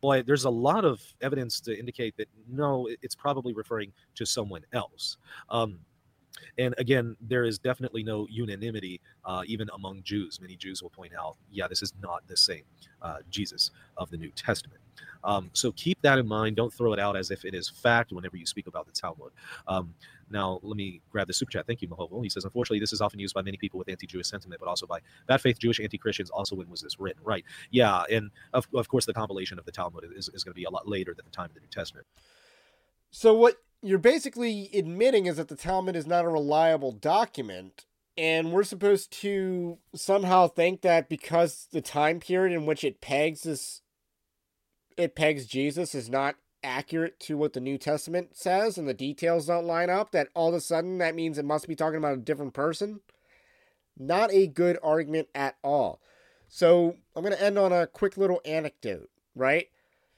but 0.00 0.24
there's 0.24 0.44
a 0.44 0.50
lot 0.50 0.84
of 0.84 1.02
evidence 1.20 1.60
to 1.60 1.76
indicate 1.78 2.16
that 2.16 2.28
no 2.48 2.88
it's 3.02 3.14
probably 3.14 3.52
referring 3.52 3.92
to 4.14 4.24
someone 4.24 4.62
else 4.72 5.18
um, 5.50 5.80
and 6.58 6.74
again, 6.78 7.16
there 7.20 7.44
is 7.44 7.58
definitely 7.58 8.02
no 8.02 8.26
unanimity 8.30 9.00
uh, 9.24 9.42
even 9.46 9.68
among 9.74 10.02
Jews. 10.02 10.40
Many 10.40 10.56
Jews 10.56 10.82
will 10.82 10.90
point 10.90 11.12
out, 11.18 11.36
yeah, 11.50 11.68
this 11.68 11.82
is 11.82 11.92
not 12.02 12.26
the 12.26 12.36
same 12.36 12.62
uh, 13.02 13.18
Jesus 13.30 13.70
of 13.96 14.10
the 14.10 14.16
New 14.16 14.30
Testament. 14.30 14.80
Um, 15.22 15.50
so 15.52 15.72
keep 15.72 16.00
that 16.02 16.18
in 16.18 16.26
mind. 16.26 16.56
Don't 16.56 16.72
throw 16.72 16.92
it 16.92 16.98
out 16.98 17.16
as 17.16 17.30
if 17.30 17.44
it 17.44 17.54
is 17.54 17.68
fact 17.68 18.12
whenever 18.12 18.36
you 18.36 18.46
speak 18.46 18.66
about 18.66 18.86
the 18.86 18.92
Talmud. 18.92 19.32
Um, 19.66 19.94
now, 20.30 20.60
let 20.62 20.76
me 20.76 21.00
grab 21.10 21.26
the 21.26 21.32
super 21.32 21.50
chat. 21.50 21.66
Thank 21.66 21.82
you, 21.82 21.88
Mahovo. 21.88 22.22
He 22.22 22.28
says, 22.28 22.44
unfortunately, 22.44 22.78
this 22.78 22.92
is 22.92 23.00
often 23.00 23.18
used 23.18 23.34
by 23.34 23.42
many 23.42 23.56
people 23.56 23.78
with 23.78 23.88
anti 23.88 24.06
Jewish 24.06 24.28
sentiment, 24.28 24.60
but 24.60 24.68
also 24.68 24.86
by 24.86 25.00
bad 25.26 25.40
faith 25.40 25.58
Jewish 25.58 25.80
anti 25.80 25.98
Christians. 25.98 26.30
Also, 26.30 26.54
when 26.54 26.70
was 26.70 26.80
this 26.80 26.98
written? 27.00 27.22
Right. 27.24 27.44
Yeah. 27.70 28.04
And 28.10 28.30
of, 28.52 28.68
of 28.74 28.88
course, 28.88 29.06
the 29.06 29.12
compilation 29.12 29.58
of 29.58 29.64
the 29.64 29.72
Talmud 29.72 30.04
is, 30.16 30.28
is 30.28 30.44
going 30.44 30.52
to 30.52 30.58
be 30.58 30.64
a 30.64 30.70
lot 30.70 30.88
later 30.88 31.14
than 31.14 31.24
the 31.24 31.32
time 31.32 31.46
of 31.46 31.54
the 31.54 31.60
New 31.60 31.68
Testament. 31.70 32.06
So, 33.10 33.34
what 33.34 33.56
you're 33.82 33.98
basically 33.98 34.70
admitting 34.74 35.26
is 35.26 35.36
that 35.36 35.48
the 35.48 35.56
Talmud 35.56 35.96
is 35.96 36.06
not 36.06 36.24
a 36.24 36.28
reliable 36.28 36.92
document. 36.92 37.86
And 38.16 38.52
we're 38.52 38.64
supposed 38.64 39.10
to 39.22 39.78
somehow 39.94 40.48
think 40.48 40.82
that 40.82 41.08
because 41.08 41.68
the 41.72 41.80
time 41.80 42.20
period 42.20 42.54
in 42.54 42.66
which 42.66 42.84
it 42.84 43.00
pegs 43.00 43.44
this, 43.44 43.80
it 45.00 45.14
pegs 45.14 45.46
Jesus 45.46 45.94
is 45.94 46.08
not 46.08 46.36
accurate 46.62 47.18
to 47.20 47.36
what 47.36 47.54
the 47.54 47.60
New 47.60 47.78
Testament 47.78 48.36
says 48.36 48.76
and 48.76 48.86
the 48.86 48.94
details 48.94 49.46
don't 49.46 49.66
line 49.66 49.90
up, 49.90 50.12
that 50.12 50.28
all 50.34 50.50
of 50.50 50.54
a 50.54 50.60
sudden 50.60 50.98
that 50.98 51.14
means 51.14 51.38
it 51.38 51.44
must 51.44 51.66
be 51.66 51.74
talking 51.74 51.98
about 51.98 52.14
a 52.14 52.18
different 52.18 52.54
person. 52.54 53.00
Not 53.98 54.32
a 54.32 54.46
good 54.46 54.78
argument 54.82 55.28
at 55.34 55.56
all. 55.62 56.00
So 56.48 56.96
I'm 57.14 57.22
going 57.22 57.34
to 57.34 57.42
end 57.42 57.58
on 57.58 57.72
a 57.72 57.86
quick 57.86 58.16
little 58.16 58.40
anecdote, 58.44 59.10
right? 59.34 59.68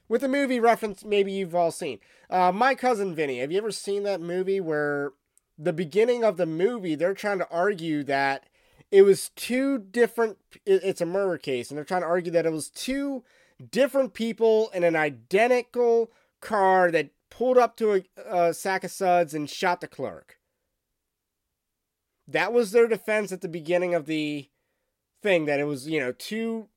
with 0.07 0.23
a 0.23 0.27
movie 0.27 0.59
reference 0.59 1.03
maybe 1.03 1.31
you've 1.31 1.55
all 1.55 1.71
seen. 1.71 1.99
Uh, 2.29 2.51
My 2.51 2.75
Cousin 2.75 3.15
Vinny. 3.15 3.39
Have 3.39 3.51
you 3.51 3.57
ever 3.57 3.71
seen 3.71 4.03
that 4.03 4.21
movie 4.21 4.59
where 4.59 5.13
the 5.57 5.73
beginning 5.73 6.23
of 6.23 6.37
the 6.37 6.45
movie 6.45 6.95
they're 6.95 7.13
trying 7.13 7.39
to 7.39 7.49
argue 7.49 8.03
that 8.03 8.45
it 8.91 9.03
was 9.03 9.29
two 9.29 9.79
different 9.79 10.37
it's 10.65 11.01
a 11.01 11.05
murder 11.05 11.37
case 11.37 11.69
and 11.69 11.77
they're 11.77 11.83
trying 11.83 12.01
to 12.01 12.07
argue 12.07 12.31
that 12.31 12.45
it 12.45 12.51
was 12.51 12.69
two 12.69 13.23
different 13.71 14.13
people 14.13 14.69
in 14.73 14.83
an 14.83 14.95
identical 14.95 16.11
car 16.41 16.91
that 16.91 17.11
pulled 17.29 17.57
up 17.57 17.75
to 17.77 17.93
a, 17.93 18.03
a 18.25 18.53
sack 18.53 18.83
of 18.83 18.91
suds 18.91 19.33
and 19.33 19.49
shot 19.49 19.81
the 19.81 19.87
clerk. 19.87 20.37
That 22.27 22.53
was 22.53 22.71
their 22.71 22.87
defense 22.87 23.31
at 23.31 23.41
the 23.41 23.47
beginning 23.47 23.93
of 23.93 24.05
the 24.05 24.49
thing 25.21 25.45
that 25.45 25.59
it 25.59 25.65
was, 25.65 25.87
you 25.87 25.99
know, 25.99 26.11
two 26.11 26.67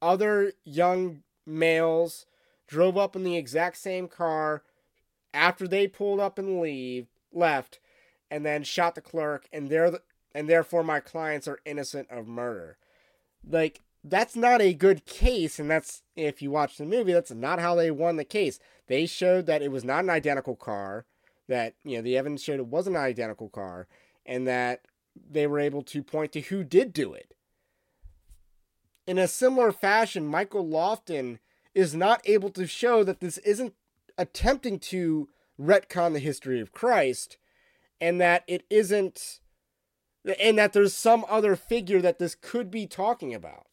other 0.00 0.52
young 0.64 1.22
males 1.46 2.26
drove 2.66 2.96
up 2.96 3.16
in 3.16 3.24
the 3.24 3.36
exact 3.36 3.78
same 3.78 4.06
car 4.08 4.62
after 5.34 5.66
they 5.66 5.88
pulled 5.88 6.20
up 6.20 6.38
and 6.38 6.60
leave 6.60 7.08
left 7.32 7.80
and 8.30 8.44
then 8.44 8.62
shot 8.62 8.94
the 8.94 9.00
clerk 9.00 9.48
and 9.52 9.68
they're 9.68 9.90
the, 9.90 10.02
and 10.34 10.48
therefore 10.48 10.84
my 10.84 11.00
clients 11.00 11.48
are 11.48 11.60
innocent 11.64 12.08
of 12.10 12.28
murder. 12.28 12.78
Like 13.48 13.80
that's 14.10 14.36
not 14.36 14.60
a 14.60 14.74
good 14.74 15.06
case 15.06 15.58
and 15.58 15.70
that's 15.70 16.02
if 16.16 16.42
you 16.42 16.50
watch 16.50 16.76
the 16.76 16.84
movie 16.84 17.12
that's 17.12 17.30
not 17.30 17.58
how 17.58 17.74
they 17.74 17.90
won 17.90 18.16
the 18.16 18.24
case. 18.24 18.58
They 18.86 19.06
showed 19.06 19.46
that 19.46 19.62
it 19.62 19.70
was 19.70 19.84
not 19.84 20.04
an 20.04 20.10
identical 20.10 20.56
car, 20.56 21.06
that 21.48 21.74
you 21.84 21.96
know 21.96 22.02
the 22.02 22.16
evidence 22.16 22.42
showed 22.42 22.60
it 22.60 22.66
wasn't 22.66 22.96
an 22.96 23.02
identical 23.02 23.48
car 23.48 23.86
and 24.26 24.46
that 24.46 24.82
they 25.30 25.46
were 25.46 25.58
able 25.58 25.82
to 25.82 26.02
point 26.02 26.32
to 26.32 26.40
who 26.40 26.62
did 26.62 26.92
do 26.92 27.12
it. 27.12 27.34
In 29.06 29.18
a 29.18 29.26
similar 29.26 29.72
fashion, 29.72 30.26
Michael 30.26 30.66
Lofton 30.66 31.38
is 31.74 31.94
not 31.94 32.20
able 32.24 32.50
to 32.50 32.66
show 32.66 33.04
that 33.04 33.20
this 33.20 33.38
isn't 33.38 33.74
attempting 34.18 34.78
to 34.78 35.28
retcon 35.60 36.12
the 36.12 36.18
history 36.18 36.60
of 36.60 36.72
Christ 36.72 37.38
and 38.00 38.20
that 38.20 38.44
it 38.46 38.64
isn't 38.70 39.40
and 40.38 40.58
that 40.58 40.72
there's 40.72 40.94
some 40.94 41.24
other 41.28 41.56
figure 41.56 42.02
that 42.02 42.18
this 42.18 42.34
could 42.34 42.70
be 42.70 42.86
talking 42.86 43.32
about. 43.32 43.67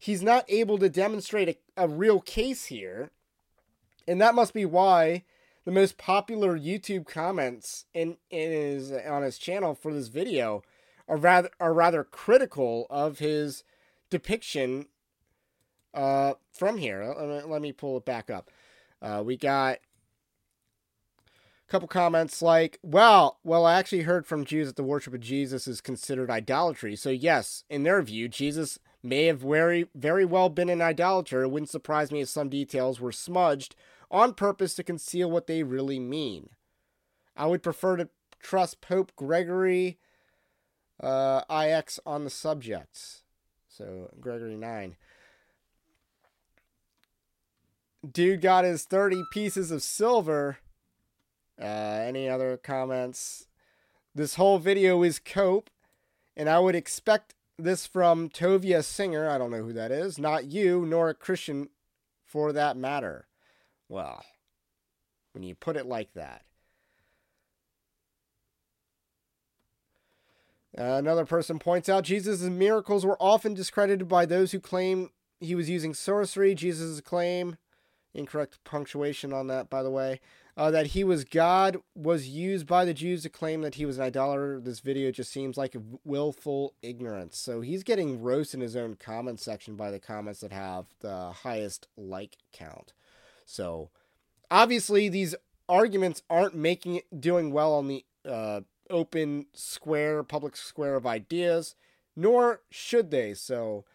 He's 0.00 0.22
not 0.22 0.46
able 0.48 0.78
to 0.78 0.88
demonstrate 0.88 1.60
a, 1.76 1.84
a 1.84 1.86
real 1.86 2.20
case 2.20 2.64
here, 2.64 3.10
and 4.08 4.18
that 4.18 4.34
must 4.34 4.54
be 4.54 4.64
why 4.64 5.24
the 5.66 5.70
most 5.70 5.98
popular 5.98 6.58
YouTube 6.58 7.06
comments 7.06 7.84
in, 7.92 8.16
in 8.30 8.50
his 8.50 8.92
on 8.92 9.22
his 9.22 9.36
channel 9.36 9.74
for 9.74 9.92
this 9.92 10.08
video 10.08 10.62
are 11.06 11.18
rather 11.18 11.50
are 11.60 11.74
rather 11.74 12.02
critical 12.02 12.86
of 12.88 13.18
his 13.18 13.62
depiction 14.08 14.86
uh, 15.92 16.32
from 16.50 16.78
here. 16.78 17.14
Let 17.18 17.28
me, 17.28 17.52
let 17.52 17.60
me 17.60 17.72
pull 17.72 17.98
it 17.98 18.06
back 18.06 18.30
up. 18.30 18.50
Uh, 19.02 19.22
we 19.22 19.36
got 19.36 19.80
couple 21.70 21.88
comments 21.88 22.42
like, 22.42 22.78
"Well, 22.82 23.38
well, 23.44 23.64
I 23.64 23.78
actually 23.78 24.02
heard 24.02 24.26
from 24.26 24.44
Jews 24.44 24.66
that 24.66 24.76
the 24.76 24.82
worship 24.82 25.14
of 25.14 25.20
Jesus 25.20 25.68
is 25.68 25.80
considered 25.80 26.30
idolatry. 26.30 26.96
So 26.96 27.10
yes, 27.10 27.64
in 27.70 27.84
their 27.84 28.02
view, 28.02 28.28
Jesus 28.28 28.78
may 29.02 29.26
have 29.26 29.40
very, 29.40 29.88
very 29.94 30.24
well 30.24 30.48
been 30.48 30.68
an 30.68 30.82
idolater. 30.82 31.42
It 31.42 31.48
wouldn't 31.48 31.70
surprise 31.70 32.10
me 32.10 32.20
if 32.20 32.28
some 32.28 32.48
details 32.48 33.00
were 33.00 33.12
smudged 33.12 33.76
on 34.10 34.34
purpose 34.34 34.74
to 34.74 34.82
conceal 34.82 35.30
what 35.30 35.46
they 35.46 35.62
really 35.62 36.00
mean. 36.00 36.50
I 37.36 37.46
would 37.46 37.62
prefer 37.62 37.96
to 37.96 38.08
trust 38.40 38.80
Pope 38.80 39.12
Gregory 39.14 39.98
uh, 41.00 41.42
IX 41.48 42.00
on 42.04 42.24
the 42.24 42.30
subjects. 42.30 43.22
So 43.68 44.10
Gregory 44.20 44.56
nine." 44.56 44.96
Dude 48.10 48.40
got 48.40 48.64
his 48.64 48.84
30 48.84 49.22
pieces 49.30 49.70
of 49.70 49.82
silver. 49.82 50.58
Uh, 51.60 51.64
any 52.06 52.28
other 52.28 52.56
comments? 52.56 53.46
This 54.14 54.36
whole 54.36 54.58
video 54.58 55.02
is 55.02 55.18
cope, 55.18 55.70
and 56.36 56.48
I 56.48 56.58
would 56.58 56.74
expect 56.74 57.34
this 57.58 57.86
from 57.86 58.28
Tovia 58.28 58.82
Singer. 58.82 59.28
I 59.28 59.38
don't 59.38 59.50
know 59.50 59.62
who 59.62 59.72
that 59.74 59.92
is. 59.92 60.18
Not 60.18 60.46
you, 60.46 60.86
nor 60.86 61.10
a 61.10 61.14
Christian 61.14 61.68
for 62.24 62.52
that 62.52 62.76
matter. 62.76 63.26
Well, 63.88 64.24
when 65.32 65.42
you 65.42 65.54
put 65.54 65.76
it 65.76 65.86
like 65.86 66.14
that. 66.14 66.44
Uh, 70.78 70.94
another 70.98 71.26
person 71.26 71.58
points 71.58 71.88
out 71.88 72.04
Jesus' 72.04 72.42
miracles 72.42 73.04
were 73.04 73.20
often 73.20 73.54
discredited 73.54 74.08
by 74.08 74.24
those 74.24 74.52
who 74.52 74.60
claim 74.60 75.10
he 75.40 75.54
was 75.54 75.68
using 75.68 75.94
sorcery. 75.94 76.54
Jesus' 76.54 77.00
claim 77.00 77.56
incorrect 78.14 78.58
punctuation 78.64 79.32
on 79.32 79.48
that, 79.48 79.68
by 79.68 79.82
the 79.82 79.90
way. 79.90 80.20
Uh, 80.60 80.70
that 80.70 80.88
he 80.88 81.02
was 81.02 81.24
God 81.24 81.78
was 81.94 82.28
used 82.28 82.66
by 82.66 82.84
the 82.84 82.92
Jews 82.92 83.22
to 83.22 83.30
claim 83.30 83.62
that 83.62 83.76
he 83.76 83.86
was 83.86 83.96
an 83.96 84.04
idolater. 84.04 84.60
This 84.60 84.80
video 84.80 85.10
just 85.10 85.32
seems 85.32 85.56
like 85.56 85.74
a 85.74 85.80
willful 86.04 86.74
ignorance. 86.82 87.38
So 87.38 87.62
he's 87.62 87.82
getting 87.82 88.20
roast 88.20 88.52
in 88.52 88.60
his 88.60 88.76
own 88.76 88.96
comment 88.96 89.40
section 89.40 89.74
by 89.74 89.90
the 89.90 89.98
comments 89.98 90.40
that 90.40 90.52
have 90.52 90.84
the 91.00 91.30
highest 91.30 91.88
like 91.96 92.36
count. 92.52 92.92
So 93.46 93.88
obviously 94.50 95.08
these 95.08 95.34
arguments 95.66 96.22
aren't 96.28 96.54
making 96.54 96.96
it 96.96 97.22
doing 97.22 97.52
well 97.52 97.72
on 97.72 97.88
the 97.88 98.04
uh, 98.28 98.60
open 98.90 99.46
square, 99.54 100.22
public 100.22 100.58
square 100.58 100.94
of 100.94 101.06
ideas, 101.06 101.74
nor 102.14 102.60
should 102.70 103.10
they. 103.10 103.32
So 103.32 103.86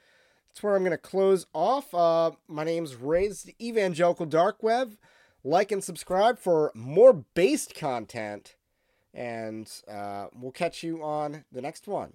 that's 0.47 0.63
where 0.63 0.75
I'm 0.75 0.82
going 0.82 0.93
to 0.93 0.97
close 0.97 1.45
off. 1.54 1.93
Uh, 1.93 2.32
my 2.47 2.63
name's 2.63 2.95
Ray's 2.95 3.47
Evangelical 3.62 4.25
Dark 4.25 4.63
Web. 4.63 4.97
Like 5.47 5.71
and 5.71 5.84
subscribe 5.84 6.39
for 6.39 6.71
more 6.73 7.13
based 7.13 7.75
content, 7.75 8.55
and 9.13 9.71
uh, 9.88 10.25
we'll 10.34 10.51
catch 10.51 10.81
you 10.81 11.03
on 11.03 11.45
the 11.51 11.62
next 11.62 11.88
one. 11.88 12.13